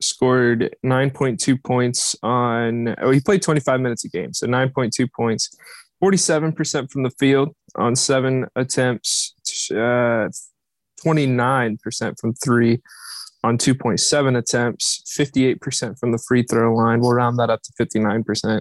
[0.00, 5.50] scored 9.2 points on, oh, he played 25 minutes a game, so 9.2 points,
[6.02, 9.34] 47% from the field on seven attempts,
[9.70, 10.28] uh,
[11.04, 12.80] 29% from three
[13.44, 17.00] on 2.7 attempts, 58% from the free throw line.
[17.00, 18.60] We'll round that up to 59%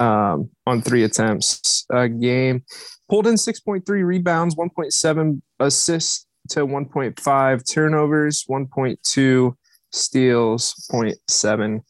[0.00, 2.64] um, on three attempts a game.
[3.08, 9.54] Pulled in 6.3 rebounds, 1.7 assists to 1.5 turnovers, 1.2
[9.92, 11.80] steals, 0.7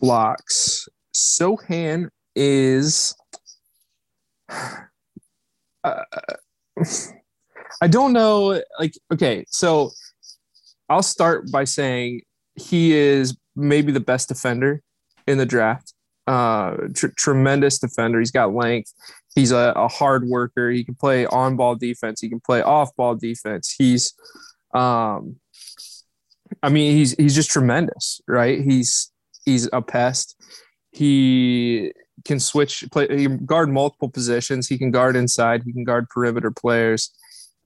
[0.00, 0.88] blocks.
[1.14, 3.14] Sochan is.
[5.82, 6.02] Uh,
[7.82, 8.58] I don't know.
[8.78, 9.90] Like, okay, so
[10.88, 12.22] I'll start by saying
[12.56, 14.82] he is maybe the best defender
[15.26, 15.94] in the draft.
[16.26, 18.18] Uh, tr- tremendous defender.
[18.18, 18.92] He's got length.
[19.34, 20.70] He's a, a, hard worker.
[20.70, 22.20] He can play on ball defense.
[22.20, 23.74] He can play off ball defense.
[23.76, 24.14] He's,
[24.72, 25.36] um,
[26.62, 28.60] I mean, he's he's just tremendous, right?
[28.60, 29.12] He's
[29.44, 30.40] he's a pest.
[30.92, 31.92] He
[32.24, 33.06] can switch play.
[33.10, 34.68] He guard multiple positions.
[34.68, 35.62] He can guard inside.
[35.64, 37.12] He can guard perimeter players.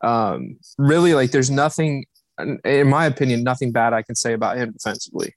[0.01, 2.07] Um, really, like there's nothing
[2.38, 5.35] in my opinion, nothing bad I can say about him defensively.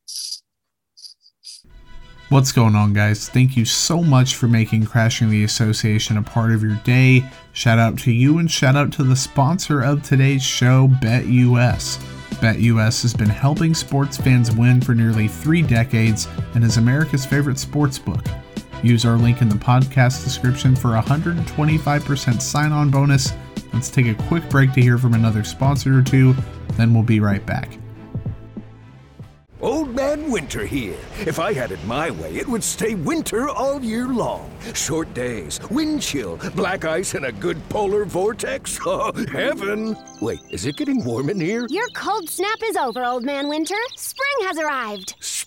[2.29, 3.27] What's going on, guys?
[3.27, 7.25] Thank you so much for making Crashing the Association a part of your day.
[7.51, 11.97] Shout out to you and shout out to the sponsor of today's show, BetUS.
[12.39, 17.59] BetUS has been helping sports fans win for nearly three decades and is America's favorite
[17.59, 18.25] sports book.
[18.81, 23.33] Use our link in the podcast description for a 125% sign on bonus.
[23.73, 26.35] Let's take a quick break to hear from another sponsor or two
[26.77, 27.77] then we'll be right back.
[29.61, 30.97] Old Man Winter here.
[31.19, 34.49] If I had it my way, it would stay winter all year long.
[34.73, 38.79] Short days, wind chill, black ice, and a good polar vortex.
[38.85, 39.95] Oh, heaven!
[40.19, 41.67] Wait, is it getting warm in here?
[41.69, 43.75] Your cold snap is over, Old Man Winter.
[43.95, 45.13] Spring has arrived.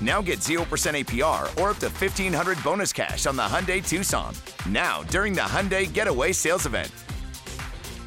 [0.00, 4.34] Now get 0% APR or up to 1500 bonus cash on the Hyundai Tucson.
[4.68, 6.90] Now, during the Hyundai Getaway Sales Event.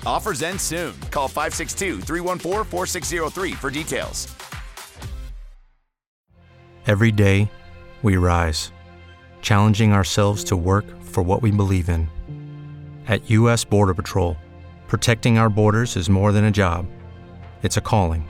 [0.05, 0.93] Offers end soon.
[1.11, 4.27] Call 562 314 4603 for details.
[6.87, 7.49] Every day,
[8.03, 8.71] we rise,
[9.41, 12.07] challenging ourselves to work for what we believe in.
[13.07, 13.63] At U.S.
[13.63, 14.37] Border Patrol,
[14.87, 16.85] protecting our borders is more than a job,
[17.63, 18.29] it's a calling.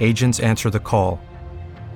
[0.00, 1.20] Agents answer the call,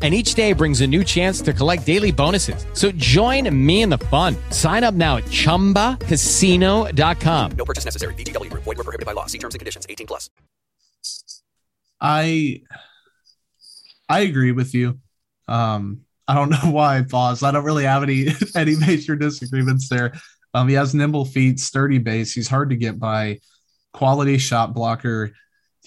[0.00, 2.64] and each day brings a new chance to collect daily bonuses.
[2.72, 4.36] So join me in the fun.
[4.48, 7.52] Sign up now at ChumbaCasino.com.
[7.52, 8.14] No purchase necessary.
[8.14, 8.48] VGW.
[8.50, 9.26] Void were prohibited by law.
[9.26, 9.86] See terms and conditions.
[9.86, 10.30] 18 plus.
[12.00, 12.62] I
[14.08, 14.98] I agree with you.
[15.46, 17.44] Um, I don't know why I paused.
[17.44, 20.14] I don't really have any any major disagreements there.
[20.54, 22.32] Um, he has nimble feet, sturdy base.
[22.32, 23.40] He's hard to get by.
[23.92, 25.32] Quality shot blocker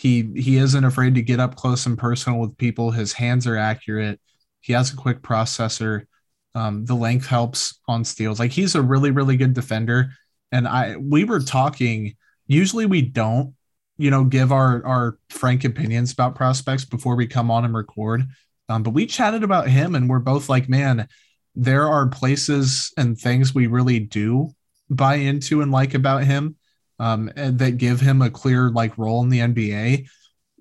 [0.04, 2.92] he he isn't afraid to get up close and personal with people.
[2.92, 4.20] His hands are accurate.
[4.60, 6.08] He has a quick processor.
[6.56, 8.38] Um, the length helps on steals.
[8.38, 10.10] Like he's a really really good defender.
[10.52, 12.18] And I we were talking.
[12.48, 13.56] Usually we don't,
[13.98, 18.26] you know, give our our frank opinions about prospects before we come on and record.
[18.68, 21.08] Um, but we chatted about him, and we're both like, man,
[21.56, 24.50] there are places and things we really do
[24.90, 26.58] buy into and like about him
[27.04, 30.08] um, that give him a clear like role in the NBA.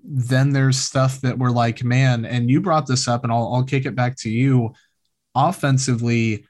[0.03, 3.63] Then there's stuff that we're like, man, and you brought this up, and I'll, I'll
[3.63, 4.73] kick it back to you.
[5.35, 6.45] Offensively,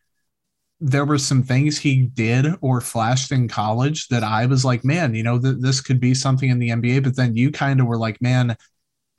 [0.79, 5.13] there were some things he did or flashed in college that I was like, man,
[5.13, 7.03] you know, th- this could be something in the NBA.
[7.03, 8.57] But then you kind of were like, man,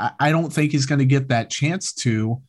[0.01, 2.43] I, I don't think he's going to get that chance to.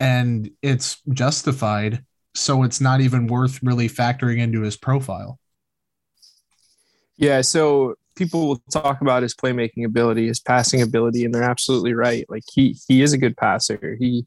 [0.00, 2.04] And it's justified.
[2.34, 5.38] So it's not even worth really factoring into his profile.
[7.18, 11.94] Yeah, so people will talk about his playmaking ability, his passing ability, and they're absolutely
[11.94, 12.24] right.
[12.28, 13.96] Like he he is a good passer.
[13.98, 14.26] He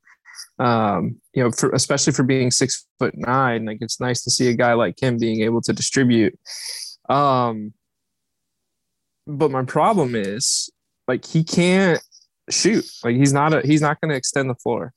[0.60, 4.50] um, you know, for, especially for being six foot nine, like it's nice to see
[4.50, 6.38] a guy like him being able to distribute.
[7.10, 7.74] Um,
[9.26, 10.70] but my problem is
[11.08, 12.02] like he can't
[12.50, 12.86] shoot.
[13.04, 14.94] Like he's not a he's not going to extend the floor,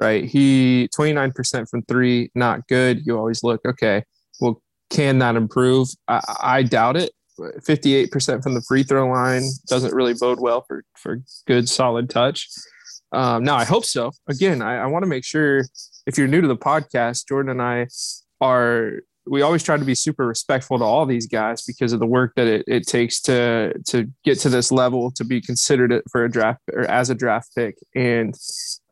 [0.00, 0.24] right?
[0.24, 3.04] He 29% from three, not good.
[3.06, 4.04] You always look okay.
[4.40, 5.88] Well, can that improve?
[6.08, 7.12] I, I doubt it.
[7.60, 12.48] 58% from the free throw line doesn't really bode well for for good solid touch.
[13.12, 14.12] Um, now I hope so.
[14.28, 15.64] Again, I, I want to make sure
[16.06, 17.88] if you're new to the podcast, Jordan and I
[18.40, 22.06] are we always try to be super respectful to all these guys because of the
[22.06, 26.24] work that it, it takes to to get to this level to be considered for
[26.24, 28.34] a draft or as a draft pick and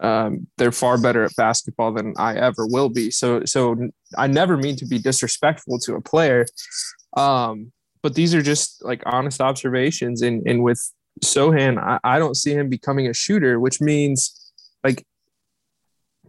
[0.01, 3.77] um, they're far better at basketball than I ever will be so so
[4.17, 6.47] I never mean to be disrespectful to a player
[7.17, 10.23] um, but these are just like honest observations.
[10.23, 10.81] And and with
[11.23, 15.07] Sochan, I, I don't see him becoming a shooter, which means like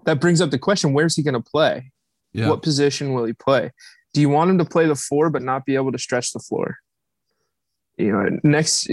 [0.06, 1.92] that brings up the question: Where's he going to play?
[2.34, 2.50] Yeah.
[2.50, 3.72] What position will he play?
[4.14, 6.40] Do you want him to play the four but not be able to stretch the
[6.40, 6.78] floor?
[7.98, 8.90] You know, next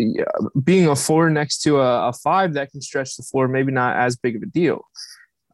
[0.63, 3.97] being a four next to a, a five that can stretch the floor, maybe not
[3.97, 4.85] as big of a deal.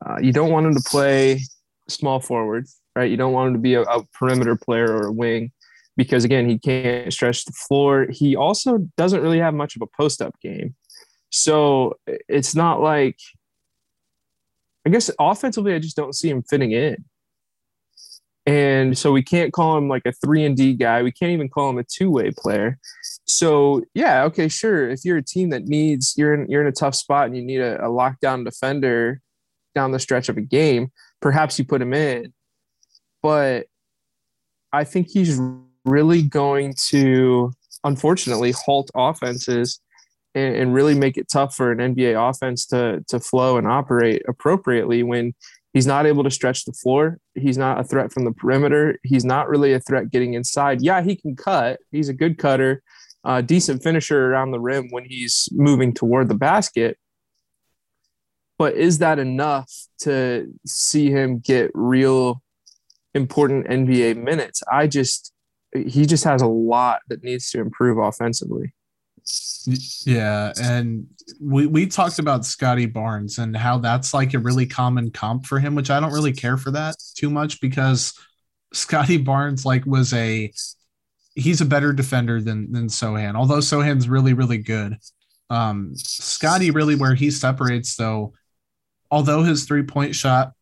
[0.04, 1.40] Uh, you don't want him to play
[1.88, 3.10] small forward, right?
[3.10, 5.52] You don't want him to be a, a perimeter player or a wing
[5.96, 8.06] because again, he can't stretch the floor.
[8.10, 10.74] He also doesn't really have much of a post up game.
[11.30, 13.18] So it's not like,
[14.86, 17.04] I guess offensively, I just don't see him fitting in.
[18.46, 21.02] And so we can't call him like a three and D guy.
[21.02, 22.78] We can't even call him a two way player.
[23.24, 24.90] So yeah, okay, sure.
[24.90, 27.42] If you're a team that needs you're in you're in a tough spot and you
[27.42, 29.22] need a, a lockdown defender
[29.74, 32.34] down the stretch of a game, perhaps you put him in.
[33.22, 33.66] But
[34.74, 35.40] I think he's
[35.84, 37.52] really going to,
[37.84, 39.80] unfortunately, halt offenses
[40.34, 44.22] and, and really make it tough for an NBA offense to to flow and operate
[44.28, 45.34] appropriately when
[45.72, 47.18] he's not able to stretch the floor.
[47.34, 48.98] He's not a threat from the perimeter.
[49.02, 50.82] He's not really a threat getting inside.
[50.82, 51.80] Yeah, he can cut.
[51.90, 52.82] He's a good cutter,
[53.24, 56.98] uh, decent finisher around the rim when he's moving toward the basket.
[58.56, 59.70] But is that enough
[60.02, 62.40] to see him get real
[63.14, 64.62] important NBA minutes?
[64.70, 65.33] I just
[65.74, 68.72] he just has a lot that needs to improve offensively.
[70.04, 71.06] Yeah, and
[71.40, 75.58] we we talked about Scottie Barnes and how that's like a really common comp for
[75.58, 78.12] him, which I don't really care for that too much because
[78.72, 80.52] Scottie Barnes like was a
[81.34, 84.98] he's a better defender than than Sochan, although Sochan's really really good.
[85.48, 88.34] Um, Scottie really where he separates though,
[89.10, 90.52] although his three point shot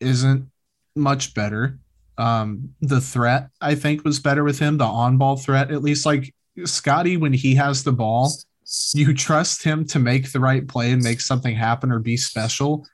[0.00, 0.50] isn't
[0.94, 1.78] much better.
[2.20, 4.76] Um, the threat I think was better with him.
[4.76, 8.30] The on ball threat, at least like Scottie, when he has the ball,
[8.92, 12.86] you trust him to make the right play and make something happen or be special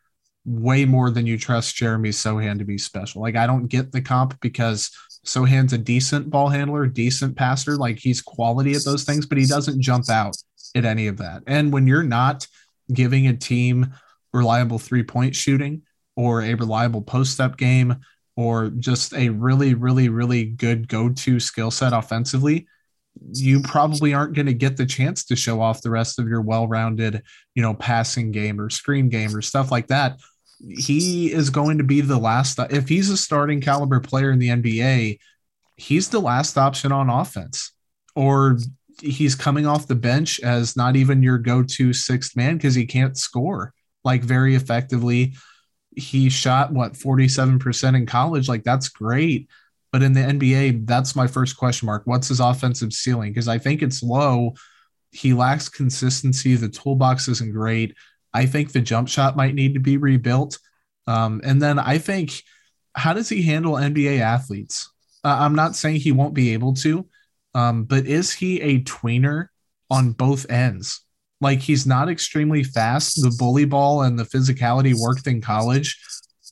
[0.46, 3.20] way more than you trust Jeremy Sochan to be special.
[3.20, 4.90] Like I don't get the comp because
[5.24, 9.46] Sochan's a decent ball handler, decent passer, like he's quality at those things, but he
[9.46, 10.36] doesn't jump out
[10.76, 11.42] at any of that.
[11.48, 12.46] And when you're not
[12.92, 13.92] giving a team
[14.32, 15.82] reliable three-point shooting
[16.14, 17.96] or a reliable post-up game
[18.36, 22.66] or just a really really really good go-to skill set offensively,
[23.32, 26.42] you probably aren't going to get the chance to show off the rest of your
[26.42, 27.22] well-rounded,
[27.54, 30.18] you know, passing game or screen game or stuff like that
[30.58, 34.48] he is going to be the last if he's a starting caliber player in the
[34.48, 35.18] NBA,
[35.76, 37.72] he's the last option on offense.
[38.14, 38.58] Or
[39.02, 43.16] he's coming off the bench as not even your go-to sixth man because he can't
[43.16, 43.74] score
[44.04, 45.34] like very effectively.
[45.96, 48.48] He shot what 47% in college.
[48.48, 49.48] Like that's great.
[49.92, 52.02] But in the NBA, that's my first question mark.
[52.04, 53.32] What's his offensive ceiling?
[53.32, 54.54] Because I think it's low.
[55.10, 56.54] He lacks consistency.
[56.54, 57.94] The toolbox isn't great.
[58.34, 60.58] I think the jump shot might need to be rebuilt.
[61.06, 62.42] Um, and then I think,
[62.94, 64.90] how does he handle NBA athletes?
[65.24, 67.06] Uh, I'm not saying he won't be able to,
[67.54, 69.48] um, but is he a tweener
[69.88, 71.05] on both ends?
[71.40, 73.22] Like he's not extremely fast.
[73.22, 75.98] The bully ball and the physicality worked in college.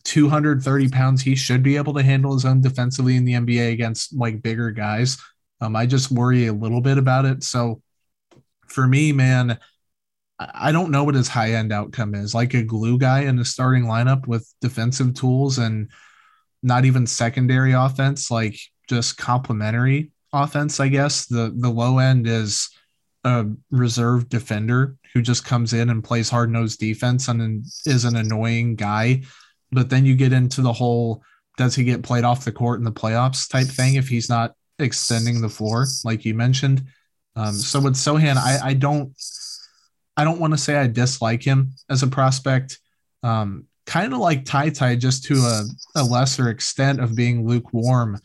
[0.05, 4.15] 230 pounds, he should be able to handle his own defensively in the NBA against
[4.15, 5.17] like bigger guys.
[5.61, 7.43] Um, I just worry a little bit about it.
[7.43, 7.81] So
[8.69, 9.59] for me, man,
[10.39, 12.35] I don't know what his high end outcome is.
[12.35, 15.91] Like a glue guy in the starting lineup with defensive tools and
[16.63, 18.59] not even secondary offense, like
[18.89, 21.27] just complementary offense, I guess.
[21.27, 22.69] The the low end is
[23.25, 28.17] a reserve defender who just comes in and plays hard nosed defense and is an
[28.17, 29.23] annoying guy.
[29.73, 31.23] But then you get into the whole
[31.57, 34.55] does he get played off the court in the playoffs type thing if he's not
[34.81, 36.85] extending the floor, like you mentioned.
[37.37, 39.13] Um, so with Sochan, I, I don't
[40.17, 42.79] I don't want to say I dislike him as a prospect.
[43.23, 45.65] Um, kind of like Ty Ty, just to a,
[45.97, 48.21] a lesser extent of being lukewarm.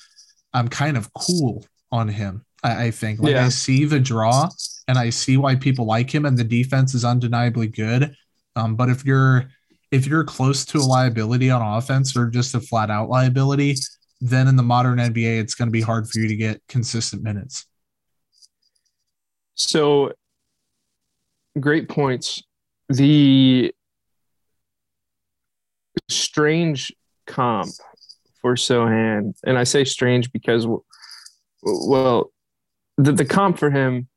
[0.54, 2.46] I'm kind of cool on him.
[2.64, 3.20] I, I think.
[3.20, 3.46] Like yeah.
[3.46, 4.50] I see the draw
[4.90, 8.16] and I see why people like him, and the defense is undeniably good.
[8.56, 9.46] Um, but if you're
[9.92, 13.76] if you're close to a liability on offense or just a flat out liability,
[14.20, 17.22] then in the modern NBA, it's going to be hard for you to get consistent
[17.22, 17.68] minutes.
[19.54, 20.14] So
[21.60, 22.42] great points.
[22.90, 23.72] The
[26.10, 26.92] strange
[27.28, 27.70] comp
[28.42, 30.66] for Sochan, and I say strange because,
[31.62, 32.32] well,
[32.98, 34.08] the, the comp for him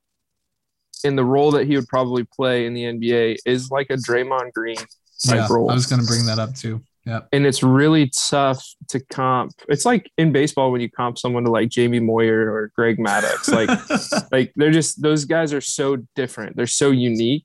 [1.04, 4.52] in the role that he would probably play in the NBA is like a Draymond
[4.52, 4.88] Green type
[5.34, 5.70] yeah, role.
[5.70, 6.82] I was going to bring that up too.
[7.04, 7.22] Yeah.
[7.32, 9.52] And it's really tough to comp.
[9.68, 13.48] It's like in baseball when you comp someone to like Jamie Moyer or Greg Maddux.
[13.52, 16.56] Like like they're just those guys are so different.
[16.56, 17.44] They're so unique.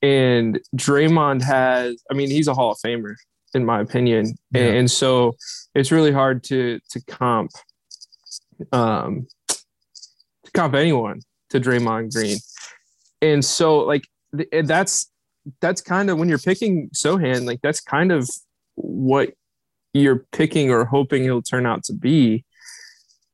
[0.00, 3.16] And Draymond has, I mean, he's a Hall of Famer,
[3.52, 4.34] in my opinion.
[4.52, 4.62] Yeah.
[4.62, 5.36] And, and so
[5.74, 7.50] it's really hard to to comp
[8.72, 11.20] um to comp anyone
[11.50, 12.38] to Draymond Green.
[13.32, 14.06] And so like
[14.52, 15.10] that's
[15.60, 18.28] that's kind of when you're picking Sochan, like that's kind of
[18.74, 19.30] what
[19.92, 22.44] you're picking or hoping he'll turn out to be.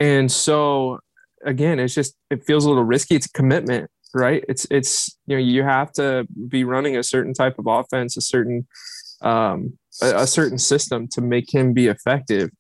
[0.01, 0.99] And so
[1.45, 3.17] again, it's just it feels a little risky.
[3.17, 4.45] It's a commitment, right?
[4.49, 8.21] It's it's you know you have to be running a certain type of offense, a
[8.21, 8.67] certain
[9.21, 12.51] um, a, a certain system to make him be effective.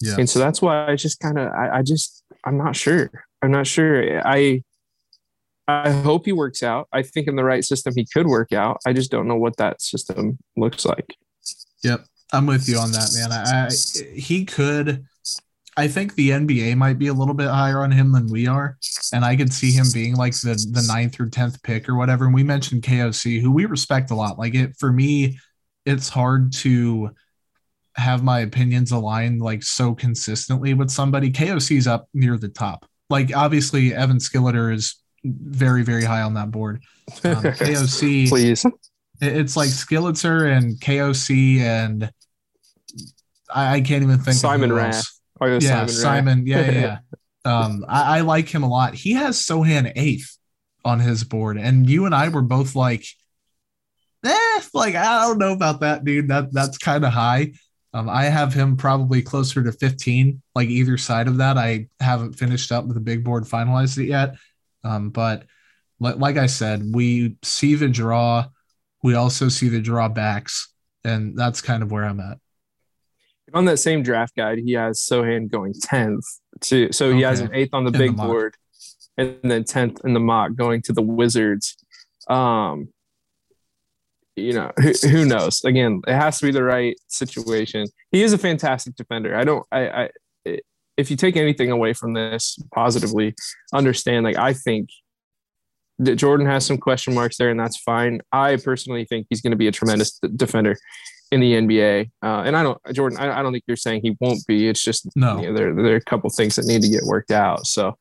[0.00, 0.16] Yeah.
[0.18, 3.10] And so that's why I just kind of I, I just I'm not sure.
[3.42, 4.26] I'm not sure.
[4.26, 4.62] I
[5.68, 6.88] I hope he works out.
[6.92, 8.78] I think in the right system he could work out.
[8.86, 11.16] I just don't know what that system looks like.
[11.82, 12.04] Yep.
[12.32, 13.32] I'm with you on that, man.
[13.32, 15.04] I, I, he could.
[15.76, 18.78] I think the NBA might be a little bit higher on him than we are,
[19.12, 22.24] and I could see him being like the the ninth or tenth pick or whatever.
[22.24, 24.38] And we mentioned KOC, who we respect a lot.
[24.38, 25.38] Like it for me,
[25.84, 27.10] it's hard to
[27.94, 31.30] have my opinions aligned like so consistently with somebody.
[31.30, 32.86] KOC's up near the top.
[33.10, 36.82] Like obviously, Evan Skilleter is very very high on that board.
[37.24, 38.64] Um, KOC, please.
[39.20, 42.10] It's like Skilleter and KOC and
[43.50, 45.06] I, I can't even think Simon Rath.
[45.40, 45.88] Oh, yeah, Simon.
[45.88, 46.80] Simon yeah, yeah.
[46.80, 46.98] yeah.
[47.58, 48.94] um, I, I, like him a lot.
[48.94, 50.36] He has Sochan eighth
[50.84, 53.04] on his board, and you and I were both like,
[54.24, 56.28] eh, like I don't know about that, dude.
[56.28, 57.52] That that's kind of high.
[57.92, 61.56] Um, I have him probably closer to 15, like either side of that.
[61.56, 64.34] I haven't finished up with the big board, finalized it yet.
[64.86, 65.44] Um, but
[65.98, 68.46] like, like I said, we see the draw.
[69.02, 70.72] We also see the drawbacks,
[71.04, 72.38] and that's kind of where I'm at.
[73.54, 76.24] On that same draft guide, he has Sochan going 10th
[76.62, 78.56] to so he has an eighth on the In big the board
[79.16, 81.76] and then 10th in the mock going to the Wizards.
[82.28, 82.88] Um
[84.38, 85.64] you know, who, who knows?
[85.64, 87.86] Again, it has to be the right situation.
[88.12, 89.34] He is a fantastic defender.
[89.34, 90.10] I don't I I
[90.96, 93.34] if you take anything away from this positively,
[93.74, 94.88] understand like I think
[95.98, 98.20] that Jordan has some question marks there, and that's fine.
[98.32, 100.76] I personally think he's going to be a tremendous d- defender
[101.32, 102.10] in the NBA.
[102.22, 104.68] Uh, and I don't, Jordan, I, I don't think you're saying he won't be.
[104.68, 105.40] It's just No.
[105.40, 107.66] you know, there there are a couple things that need to get worked out.
[107.66, 107.96] So,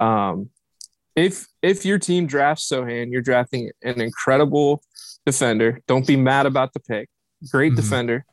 [0.00, 0.50] um,
[1.16, 4.82] if if your team drafts Sochan, you're drafting an incredible
[5.26, 5.80] defender.
[5.86, 7.08] Don't be mad about the pick.
[7.50, 7.76] Great Mhm.
[7.76, 8.24] defender,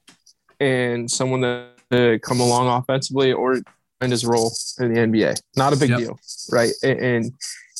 [0.59, 3.57] and someone that to come along offensively or
[4.01, 5.39] his role in the NBA.
[5.55, 5.99] Not a big Yep.
[5.99, 6.19] deal,
[6.51, 6.71] right?
[6.83, 7.31] And, and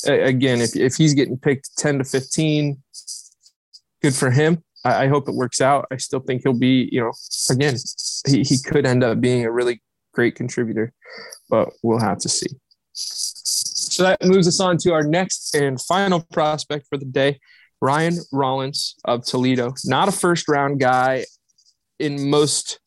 [0.06, 2.82] again, if if he's getting picked ten to fifteen,
[4.02, 4.64] good for him.
[4.86, 5.86] I, I hope it works out.
[5.92, 7.12] I still think he'll be, you know,
[7.50, 7.76] again,
[8.28, 9.82] he, he could end up being a really
[10.14, 10.94] great contributor,
[11.50, 12.48] but we'll have to see.
[12.94, 17.40] So that moves us on to our next and final prospect for the day,
[17.82, 19.74] Ryan Rollins of Toledo.
[19.86, 21.26] Not a first round guy
[22.00, 22.80] in most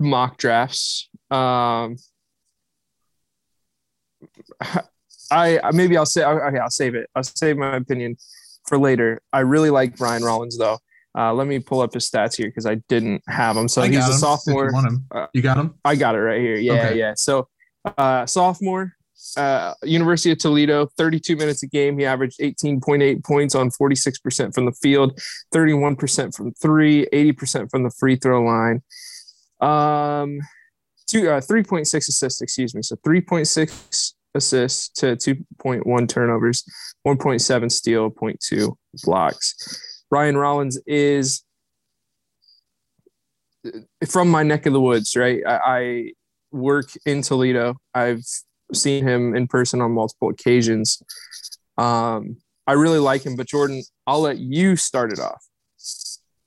[0.00, 1.08] mock drafts.
[1.30, 1.96] Um,
[5.30, 6.58] I I- maybe I'll say okay.
[6.58, 7.08] I'll save it.
[7.14, 8.16] I'll save my opinion
[8.68, 9.20] for later.
[9.32, 10.78] I really like Brian Rollins though.
[11.18, 13.68] Uh, let me pull up his stats here because I didn't have him.
[13.68, 14.70] So I he's a him, you sophomore.
[14.70, 15.06] him.
[15.10, 15.74] Uh, You got him?
[15.84, 16.56] I got it right here.
[16.56, 16.98] Yeah, Okay.
[16.98, 17.14] yeah.
[17.16, 17.48] So,
[17.96, 18.92] uh, sophomore,
[19.38, 21.98] uh, University of Toledo, 32 minutes a game.
[21.98, 25.18] He averaged 18.8 points on 46% from the field,
[25.54, 28.82] 31% from three, 80% from the free throw line.
[29.62, 30.38] Um,
[31.06, 32.82] two, uh, 3.6 assists, excuse me.
[32.82, 36.64] So 3.6 assists to 2.1 turnovers,
[37.06, 38.74] 1.7 steal, 0.2
[39.04, 39.54] blocks.
[40.10, 41.42] Ryan Rollins is
[44.08, 45.40] from my neck of the woods, right?
[45.46, 46.12] I, I
[46.52, 47.76] work in Toledo.
[47.94, 48.22] I've
[48.72, 51.02] seen him in person on multiple occasions.
[51.76, 55.44] Um, I really like him, but Jordan, I'll let you start it off.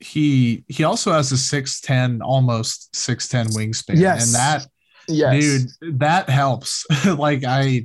[0.02, 4.00] He he also has a 6'10, almost 6'10 wingspan.
[4.00, 4.26] Yes.
[4.26, 4.68] And that
[5.10, 5.42] Yes,
[5.80, 6.86] dude that helps.
[7.06, 7.84] Like i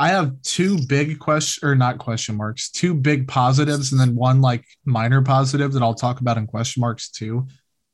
[0.00, 4.40] i have two big question or not question marks two big positives and then one
[4.40, 7.46] like minor positive that i'll talk about in question marks too.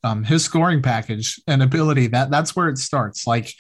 [0.05, 3.27] Um his scoring package and ability that that's where it starts.
[3.27, 3.53] Like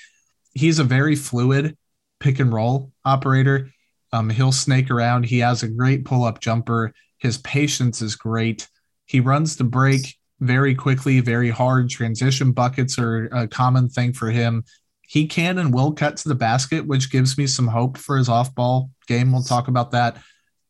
[0.54, 1.76] he's a very fluid
[2.20, 3.70] pick and roll operator.
[4.12, 5.24] Um he'll snake around.
[5.24, 6.92] He has a great pull-up jumper.
[7.18, 8.68] His patience is great.
[9.06, 11.90] He runs the break very quickly very hard.
[11.90, 14.64] Transition buckets are a common thing for him
[15.08, 18.28] he can and will cut to the basket, which gives me some hope for his
[18.28, 19.32] off ball game.
[19.32, 20.18] We'll talk about that.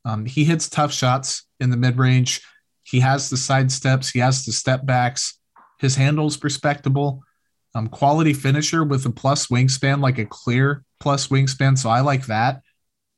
[0.05, 2.41] Um, he hits tough shots in the mid range.
[2.85, 5.39] He has the side steps, he has the step backs.
[5.81, 7.23] His handle's respectable.
[7.75, 11.77] Um, quality finisher with a plus wingspan, like a clear plus wingspan.
[11.77, 12.63] So I like that.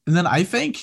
[0.07, 0.81] And then I think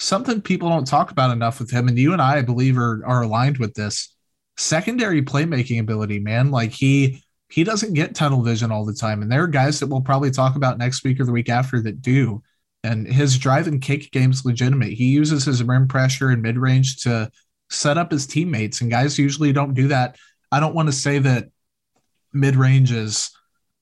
[0.00, 3.00] something people don't talk about enough with him, and you and I, I believe, are,
[3.06, 4.14] are aligned with this
[4.56, 6.50] secondary playmaking ability, man.
[6.50, 9.22] Like he, he doesn't get tunnel vision all the time.
[9.22, 11.80] And there are guys that we'll probably talk about next week or the week after
[11.82, 12.42] that do.
[12.84, 14.92] And his drive and kick game's legitimate.
[14.92, 17.30] He uses his rim pressure and mid range to
[17.70, 18.80] set up his teammates.
[18.80, 20.16] And guys usually don't do that.
[20.52, 21.48] I don't want to say that
[22.32, 23.30] mid range is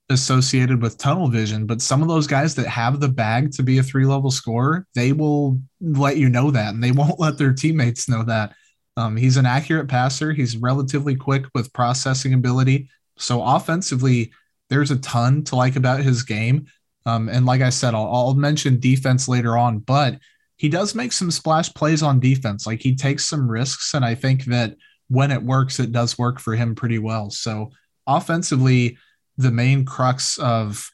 [0.09, 3.79] associated with tunnel vision, but some of those guys that have the bag to be
[3.79, 7.53] a three level scorer, they will let you know that and they won't let their
[7.53, 8.55] teammates know that.
[8.97, 10.33] Um, he's an accurate passer.
[10.33, 12.89] He's relatively quick with processing ability.
[13.19, 14.33] So offensively,
[14.69, 16.67] there's a ton to like about his game.
[17.05, 20.19] Um, and like I said, I'll, I'll mention defense later on, but
[20.57, 22.67] he does make some splash plays on defense.
[22.67, 24.77] Like he takes some risks, and I think that
[25.09, 27.31] when it works, it does work for him pretty well.
[27.31, 27.71] So
[28.07, 28.99] offensively,
[29.37, 30.91] the main crux of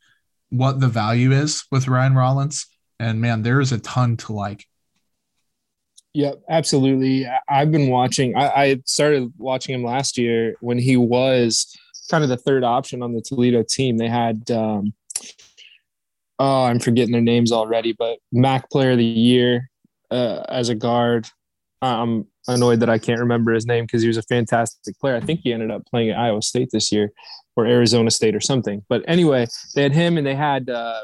[0.51, 2.67] what the value is with Ryan Rollins,
[2.99, 4.67] and man, there is a ton to like.
[6.15, 7.27] Yep, absolutely.
[7.49, 8.37] I've been watching.
[8.37, 11.75] I, I started watching him last year when he was
[12.13, 13.97] kind of the third option on the Toledo team.
[13.97, 14.93] They had, um,
[16.39, 19.71] oh, I'm forgetting their names already, but MAC Player of the Year
[20.11, 21.27] uh, as a guard.
[21.81, 25.17] I'm annoyed that I can't remember his name because he was a fantastic player.
[25.17, 27.13] I think he ended up playing at Iowa State this year
[27.57, 28.85] or Arizona State or something.
[28.91, 31.01] But anyway, they had him and they had uh,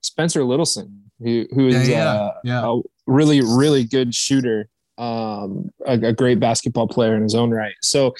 [0.00, 2.72] Spencer Littleson, who who is Yeah, yeah, uh, yeah.
[2.72, 7.74] a really really good shooter um, a, a, great basketball player in his own right.
[7.82, 8.14] So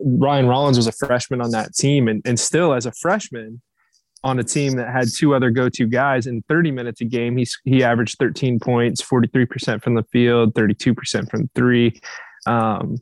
[0.00, 3.60] Ryan Rollins was a freshman on that team, and, and still as a freshman
[4.24, 7.46] on a team that had two other go-to guys in 30 minutes a game, he
[7.64, 12.00] he averaged 13 points, 43% from the field, 32% from three,
[12.46, 12.98] um,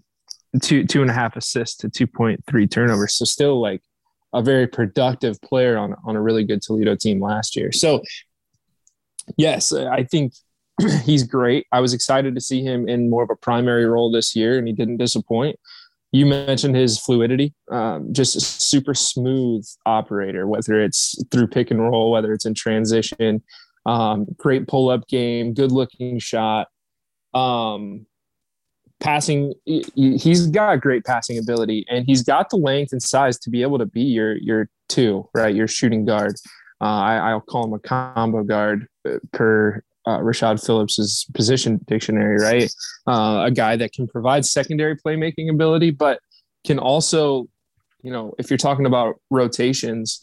[0.62, 3.14] two two and a half assists to 2.3 turnovers.
[3.14, 3.82] So still like
[4.32, 7.70] a very productive player on on a really good Toledo team last year.
[7.70, 8.02] So
[9.36, 10.32] yes, I think
[11.04, 11.66] he's great.
[11.72, 14.66] I was excited to see him in more of a primary role this year, and
[14.66, 15.58] he didn't disappoint.
[16.12, 21.80] You mentioned his fluidity, um, just a super smooth operator, whether it's through pick and
[21.80, 23.42] roll, whether it's in transition.
[23.86, 26.66] Um, great pull up game, good looking shot.
[27.32, 28.06] Um,
[28.98, 33.62] passing, he's got great passing ability, and he's got the length and size to be
[33.62, 35.54] able to be your your two, right?
[35.54, 36.34] Your shooting guard.
[36.80, 42.38] Uh, I, will call him a combo guard uh, per uh, Rashad Phillips's position dictionary,
[42.40, 42.72] right?
[43.06, 46.20] Uh, a guy that can provide secondary playmaking ability, but
[46.66, 47.46] can also,
[48.02, 50.20] you know, if you're talking about rotations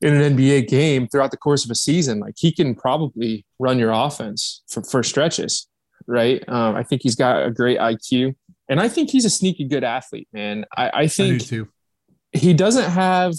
[0.00, 3.78] in an NBA game throughout the course of a season, like he can probably run
[3.78, 5.68] your offense for, for stretches,
[6.06, 6.46] right?
[6.48, 8.34] Um, I think he's got a great IQ,
[8.68, 10.64] and I think he's a sneaky good athlete, man.
[10.76, 11.44] I, I think I
[12.32, 13.34] he doesn't have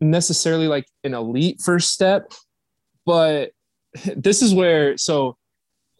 [0.00, 2.32] necessarily like an elite first step,
[3.06, 3.50] but
[4.16, 5.36] this is where so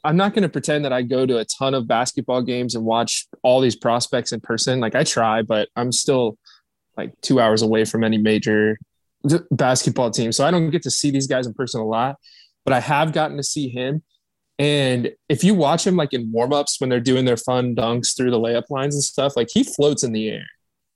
[0.04, 2.84] I'm not going to pretend that I go to a ton of basketball games and
[2.84, 4.78] watch all these prospects in person.
[4.78, 6.36] Like I try, but I'm still
[6.96, 8.78] like two hours away from any major
[9.50, 10.30] basketball team.
[10.30, 12.16] So I don't get to see these guys in person a lot,
[12.64, 14.02] but I have gotten to see him.
[14.58, 18.30] And if you watch him like in warmups when they're doing their fun dunks through
[18.30, 20.44] the layup lines and stuff, like he floats in the air.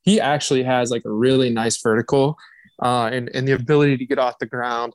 [0.02, 2.36] He actually has like a really nice vertical
[2.82, 4.92] uh, and, and the ability to get off the ground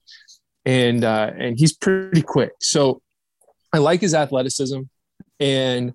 [0.66, 2.54] and uh, and he's pretty quick.
[2.60, 3.02] So
[3.74, 4.82] I like his athleticism,
[5.40, 5.94] and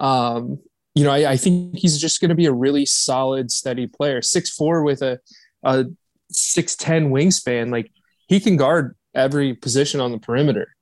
[0.00, 0.58] um,
[0.94, 4.22] you know I, I think he's just going to be a really solid, steady player.
[4.22, 5.18] Six four with a
[5.62, 5.86] a
[6.30, 7.90] six ten wingspan, like
[8.26, 10.74] he can guard every position on the perimeter,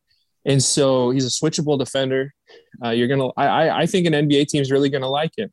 [0.45, 2.35] and so he's a switchable defender.
[2.85, 5.53] Uh, you're gonna I I think an NBA team is really gonna like him.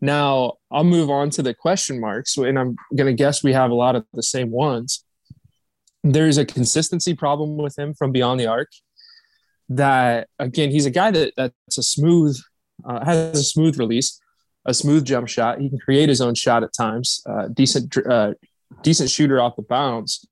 [0.00, 3.74] Now I'll move on to the question marks, and I'm gonna guess we have a
[3.74, 5.05] lot of the same ones
[6.12, 8.70] there's a consistency problem with him from beyond the arc
[9.68, 12.38] that again he's a guy that that's a smooth
[12.84, 14.20] uh, has a smooth release
[14.66, 15.60] a smooth jump shot.
[15.60, 18.34] He can create his own shot at times uh, decent uh,
[18.82, 20.26] decent shooter off the bounce.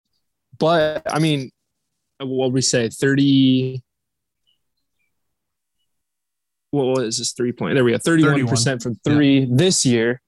[0.58, 1.50] But i mean
[2.20, 3.82] what we say 30
[6.70, 9.46] what was this three point there we go 31 percent from three yeah.
[9.50, 10.20] this year.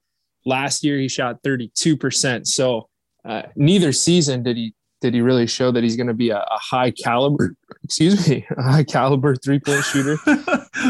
[0.44, 2.46] Last year he shot 32 percent.
[2.46, 2.88] So
[3.24, 6.38] uh, neither season did he did he really show that he's going to be a,
[6.38, 10.16] a, high caliber, excuse me, a high caliber three point shooter?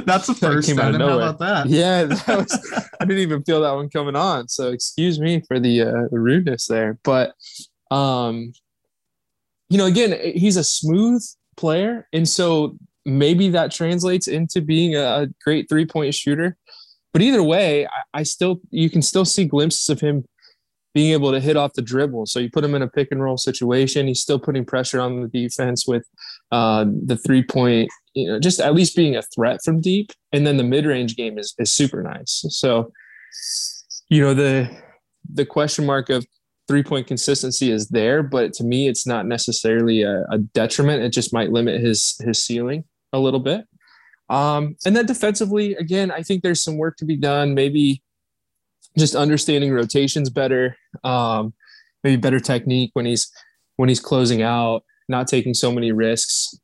[0.05, 0.69] That's the first.
[0.69, 1.29] Came out of nowhere.
[1.29, 1.67] about that?
[1.69, 4.49] Yeah, that was, I didn't even feel that one coming on.
[4.49, 7.35] So excuse me for the, uh, the rudeness there, but
[7.91, 8.53] um,
[9.69, 11.25] you know, again, he's a smooth
[11.57, 16.57] player, and so maybe that translates into being a great three point shooter.
[17.13, 20.25] But either way, I, I still you can still see glimpses of him
[20.97, 22.25] being able to hit off the dribble.
[22.25, 24.07] So you put him in a pick and roll situation.
[24.07, 26.09] He's still putting pressure on the defense with
[26.53, 30.11] uh, the three point, you know, just at least being a threat from deep.
[30.33, 32.47] And then the mid range game is, is super nice.
[32.49, 32.93] So,
[34.09, 34.75] you know, the,
[35.31, 36.25] the question mark of
[36.67, 41.03] three point consistency is there, but to me, it's not necessarily a, a detriment.
[41.03, 43.67] It just might limit his, his ceiling a little bit.
[44.31, 47.53] Um, and then defensively, again, I think there's some work to be done.
[47.53, 48.03] Maybe
[48.99, 51.55] just understanding rotations better, um,
[52.03, 53.31] maybe better technique when he's
[53.77, 56.59] when he's closing out, not taking so many risks.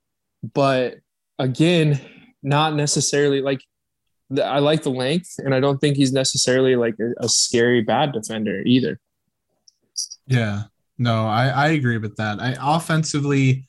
[0.54, 0.96] But
[1.38, 2.00] again,
[2.42, 3.62] not necessarily like
[4.42, 8.12] I like the length, and I don't think he's necessarily like a, a scary bad
[8.12, 8.98] defender either.
[10.26, 10.64] Yeah,
[10.98, 12.40] no, I, I agree with that.
[12.40, 13.68] I offensively,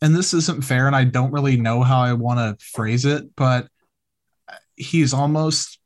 [0.00, 3.34] and this isn't fair, and I don't really know how I want to phrase it,
[3.34, 3.68] but
[4.76, 5.78] he's almost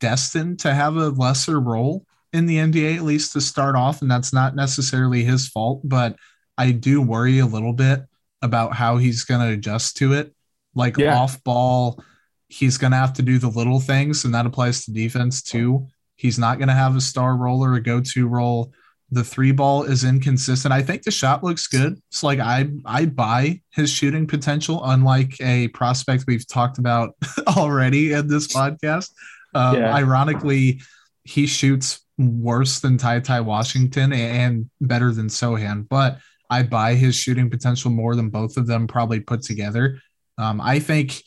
[0.00, 4.02] destined to have a lesser role in the NBA, at least to start off.
[4.02, 6.16] And that's not necessarily his fault, but
[6.56, 8.02] I do worry a little bit
[8.40, 10.34] about how he's going to adjust to it.
[10.74, 11.18] Like yeah.
[11.18, 12.02] off ball,
[12.48, 15.86] he's going to have to do the little things, and that applies to defense too.
[16.16, 18.72] He's not going to have a star roller, a go to role.
[19.10, 20.72] The three ball is inconsistent.
[20.72, 22.00] I think the shot looks good.
[22.08, 27.14] It's like I I buy his shooting potential, unlike a prospect we've talked about
[27.48, 29.10] already in this podcast.
[29.54, 29.94] Um, yeah.
[29.94, 30.80] Ironically,
[31.24, 36.18] he shoots worse than Ty Ty Washington and better than Sochan, but
[36.50, 39.98] I buy his shooting potential more than both of them probably put together.
[40.38, 41.22] Um, I think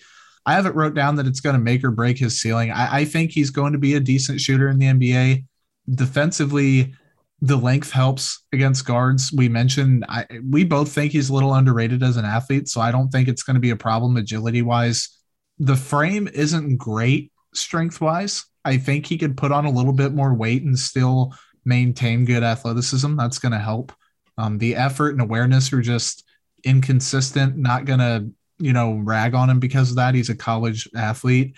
[0.46, 2.72] I haven't wrote down that it's going to make or break his ceiling.
[2.72, 5.46] I, I think he's going to be a decent shooter in the NBA.
[5.90, 6.94] Defensively,
[7.42, 9.32] the length helps against guards.
[9.32, 12.92] We mentioned I, we both think he's a little underrated as an athlete, so I
[12.92, 15.10] don't think it's going to be a problem agility wise.
[15.58, 18.46] The frame isn't great strength wise.
[18.66, 22.44] I think he could put on a little bit more weight and still maintain good
[22.44, 23.16] athleticism.
[23.16, 23.94] That's going to help.
[24.38, 26.24] Um, the effort and awareness are just
[26.64, 27.56] inconsistent.
[27.56, 30.16] Not going to you know rag on him because of that.
[30.16, 31.56] He's a college athlete.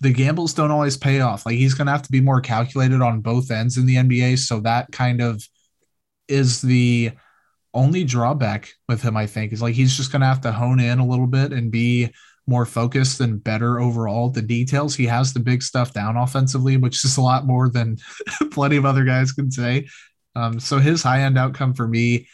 [0.00, 1.46] The gambles don't always pay off.
[1.46, 4.38] Like he's going to have to be more calculated on both ends in the NBA.
[4.38, 5.42] So that kind of
[6.28, 7.12] is the
[7.74, 9.16] only drawback with him.
[9.16, 11.52] I think is like he's just going to have to hone in a little bit
[11.52, 12.12] and be
[12.48, 14.30] more focused and better overall.
[14.30, 17.98] The details he has the big stuff down offensively, which is a lot more than
[18.50, 19.86] plenty of other guys can say.
[20.34, 22.28] Um, so his high end outcome for me,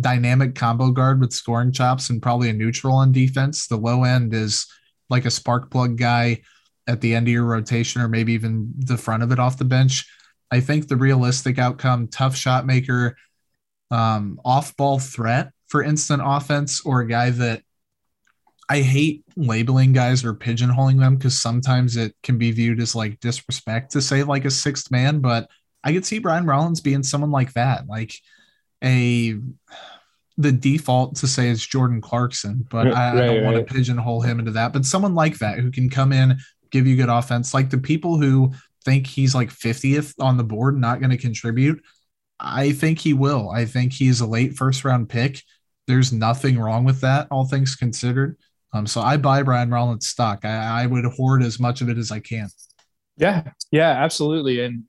[0.00, 3.66] dynamic combo guard with scoring chops and probably a neutral on defense.
[3.66, 4.66] The low end is
[5.08, 6.42] like a spark plug guy
[6.86, 9.64] at the end of your rotation or maybe even the front of it off the
[9.64, 10.06] bench.
[10.50, 13.16] I think the realistic outcome, tough shot maker,
[13.90, 17.62] um, off ball threat for instant offense, or a guy that
[18.70, 23.18] I hate labeling guys or pigeonholing them because sometimes it can be viewed as like
[23.18, 25.48] disrespect to say like a sixth man, but
[25.82, 28.14] I could see Brian Rollins being someone like that, like
[28.84, 29.36] a
[30.38, 33.74] the default to say is Jordan Clarkson, but right, I, I, don't right, want to
[33.74, 34.72] pigeonhole him into that.
[34.72, 36.38] But someone like that who can come in,
[36.70, 38.52] give you good offense, like the people who
[38.84, 41.82] think he's like 50th on the board, not going to contribute.
[42.38, 43.50] I think he will.
[43.50, 45.42] I think he's a late first round pick.
[45.88, 48.38] There's nothing wrong with that, all things considered.
[48.72, 50.44] Um, so I buy Brian Rollins stock.
[50.44, 52.48] I, I would hoard as much of it as I can.
[53.16, 54.60] Yeah, yeah, absolutely.
[54.60, 54.84] And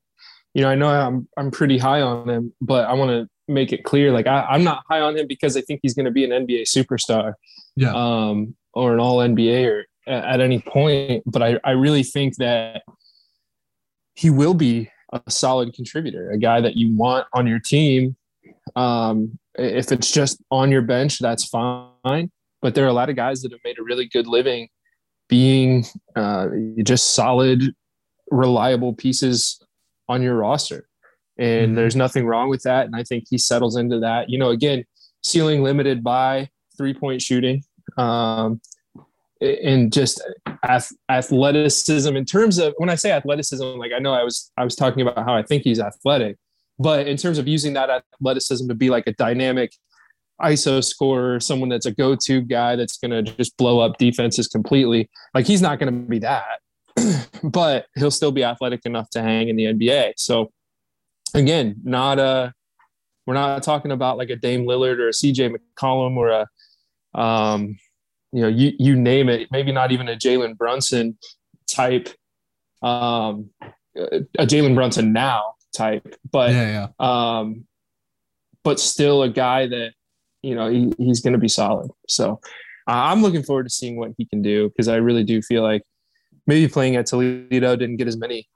[0.53, 3.73] you know, I know I'm I'm pretty high on him, but I want to make
[3.73, 6.11] it clear, like I, am not high on him because I think he's going to
[6.11, 7.34] be an NBA superstar,
[7.75, 11.23] yeah, um, or an All NBA or at, at any point.
[11.25, 12.84] But I I really think that
[14.13, 18.15] he will be a solid contributor, a guy that you want on your team.
[18.75, 22.32] Um, if it's just on your bench, that's fine
[22.62, 24.70] but there are a lot of guys that have made a really good living
[25.28, 25.86] being
[26.16, 26.47] uh,
[26.84, 27.74] just solid,
[28.30, 29.59] reliable pieces
[30.09, 30.88] on your roster.
[31.38, 31.76] And mm-hmm.
[31.76, 32.86] there's nothing wrong with that.
[32.86, 34.30] And I think he settles into that.
[34.30, 34.84] You know, again,
[35.24, 37.64] ceiling limited by three point shooting
[37.97, 38.59] um,
[39.39, 40.22] and just
[40.64, 42.16] ath- athleticism.
[42.16, 45.01] In terms of when I say athleticism, like I know I was I was talking
[45.01, 46.38] about how I think he's athletic,
[46.78, 49.74] but in terms of using that athleticism to be like a dynamic
[50.41, 55.09] ISO scorer, someone that's a go-to guy that's going to just blow up defenses completely.
[55.33, 56.59] Like he's not going to be that,
[57.43, 60.13] but he'll still be athletic enough to hang in the NBA.
[60.17, 60.51] So
[61.33, 62.53] again, not a
[63.25, 66.47] we're not talking about like a Dame Lillard or a CJ McCollum or a
[67.19, 67.77] um,
[68.31, 71.17] you know, you you name it, maybe not even a Jalen Brunson
[71.69, 72.09] type
[72.81, 73.49] um
[73.95, 77.41] a Jalen Brunson now type, but yeah, yeah.
[77.41, 77.65] um
[78.63, 79.93] but still a guy that
[80.41, 81.91] you know he, he's going to be solid.
[82.07, 82.39] So
[82.87, 85.63] uh, I'm looking forward to seeing what he can do because I really do feel
[85.63, 85.83] like
[86.47, 88.47] maybe playing at Toledo didn't get as many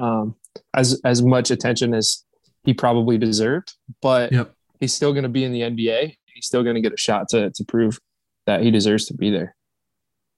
[0.00, 0.34] um,
[0.74, 2.24] as as much attention as
[2.64, 4.54] he probably deserved, but yep.
[4.80, 6.16] he's still going to be in the NBA.
[6.24, 7.98] He's still going to get a shot to to prove
[8.46, 9.54] that he deserves to be there.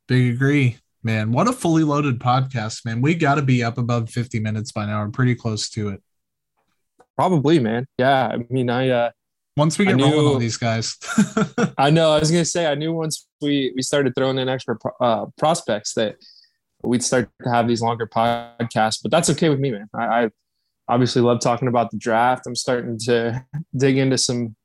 [0.09, 1.33] Big agree, man.
[1.33, 3.01] What a fully loaded podcast, man.
[3.01, 5.03] We got to be up above 50 minutes by now.
[5.03, 6.03] I'm pretty close to it.
[7.17, 7.87] Probably, man.
[7.99, 8.29] Yeah.
[8.29, 9.11] I mean, I uh
[9.57, 10.97] once we get knew, rolling on these guys.
[11.79, 12.13] I know.
[12.13, 15.95] I was gonna say I knew once we we started throwing in extra uh, prospects
[15.95, 16.17] that
[16.83, 19.01] we'd start to have these longer podcasts.
[19.03, 19.89] But that's okay with me, man.
[19.95, 20.31] I, I
[20.89, 22.47] obviously love talking about the draft.
[22.47, 23.45] I'm starting to
[23.77, 24.57] dig into some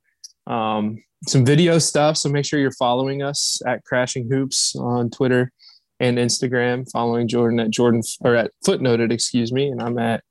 [0.46, 2.16] um, some video stuff.
[2.16, 5.52] So make sure you're following us at Crashing Hoops on Twitter
[6.00, 6.90] and Instagram.
[6.90, 10.22] Following Jordan at Jordan or at Footnoted, excuse me, and I'm at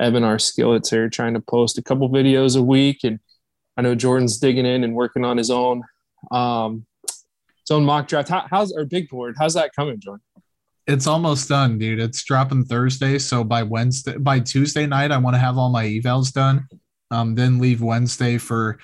[0.00, 0.36] Evan R.
[0.36, 3.18] Skilleter, trying to post a couple videos a week and
[3.78, 5.84] I know Jordan's digging in and working on his own
[6.32, 8.28] um, his own mock draft.
[8.28, 9.36] How, how's our big board?
[9.38, 10.24] How's that coming, Jordan?
[10.88, 12.00] It's almost done, dude.
[12.00, 15.84] It's dropping Thursday, so by Wednesday, by Tuesday night, I want to have all my
[15.84, 16.66] evals done.
[17.12, 18.78] Um, then leave Wednesday for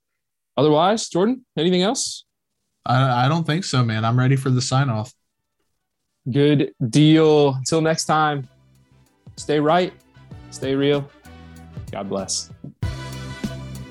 [0.56, 2.24] Otherwise, Jordan, anything else?
[2.86, 4.04] I, I don't think so, man.
[4.04, 5.14] I'm ready for the sign off.
[6.30, 7.54] Good deal.
[7.54, 8.48] Until next time,
[9.36, 9.92] stay right,
[10.50, 11.08] stay real.
[11.90, 12.50] God bless.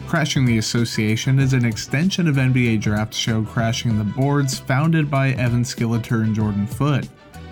[0.08, 5.30] Crashing the Association is an extension of NBA Draft Show Crashing the Boards, founded by
[5.32, 7.08] Evan Skilleter and Jordan Foote.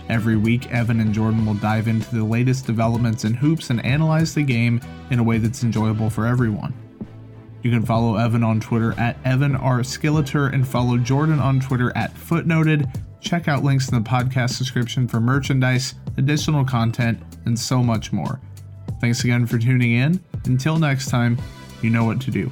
[0.10, 4.36] Every week, Evan and Jordan will dive into the latest developments in hoops and analyze
[4.36, 6.74] the game in a way that's enjoyable for everyone.
[7.64, 9.80] You can follow Evan on Twitter at Evan R.
[9.80, 12.94] Skilleter and follow Jordan on Twitter at Footnoted.
[13.20, 18.40] Check out links in the podcast description for merchandise, additional content, and so much more.
[19.00, 20.20] Thanks again for tuning in.
[20.46, 21.38] Until next time,
[21.82, 22.52] you know what to do.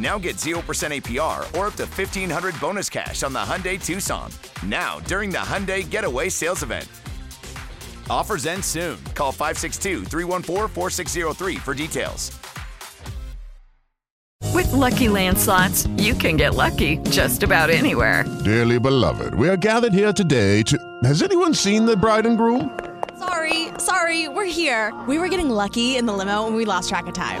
[0.00, 4.32] Now get 0% APR or up to 1500 bonus cash on the Hyundai Tucson.
[4.64, 6.88] Now, during the Hyundai Getaway Sales Event.
[8.08, 8.96] Offers end soon.
[9.14, 12.32] Call 562 314 4603 for details.
[14.54, 18.24] With Lucky Land slots, you can get lucky just about anywhere.
[18.42, 20.78] Dearly beloved, we are gathered here today to.
[21.04, 22.78] Has anyone seen the bride and groom?
[23.18, 24.98] Sorry, sorry, we're here.
[25.06, 27.40] We were getting lucky in the limo and we lost track of time.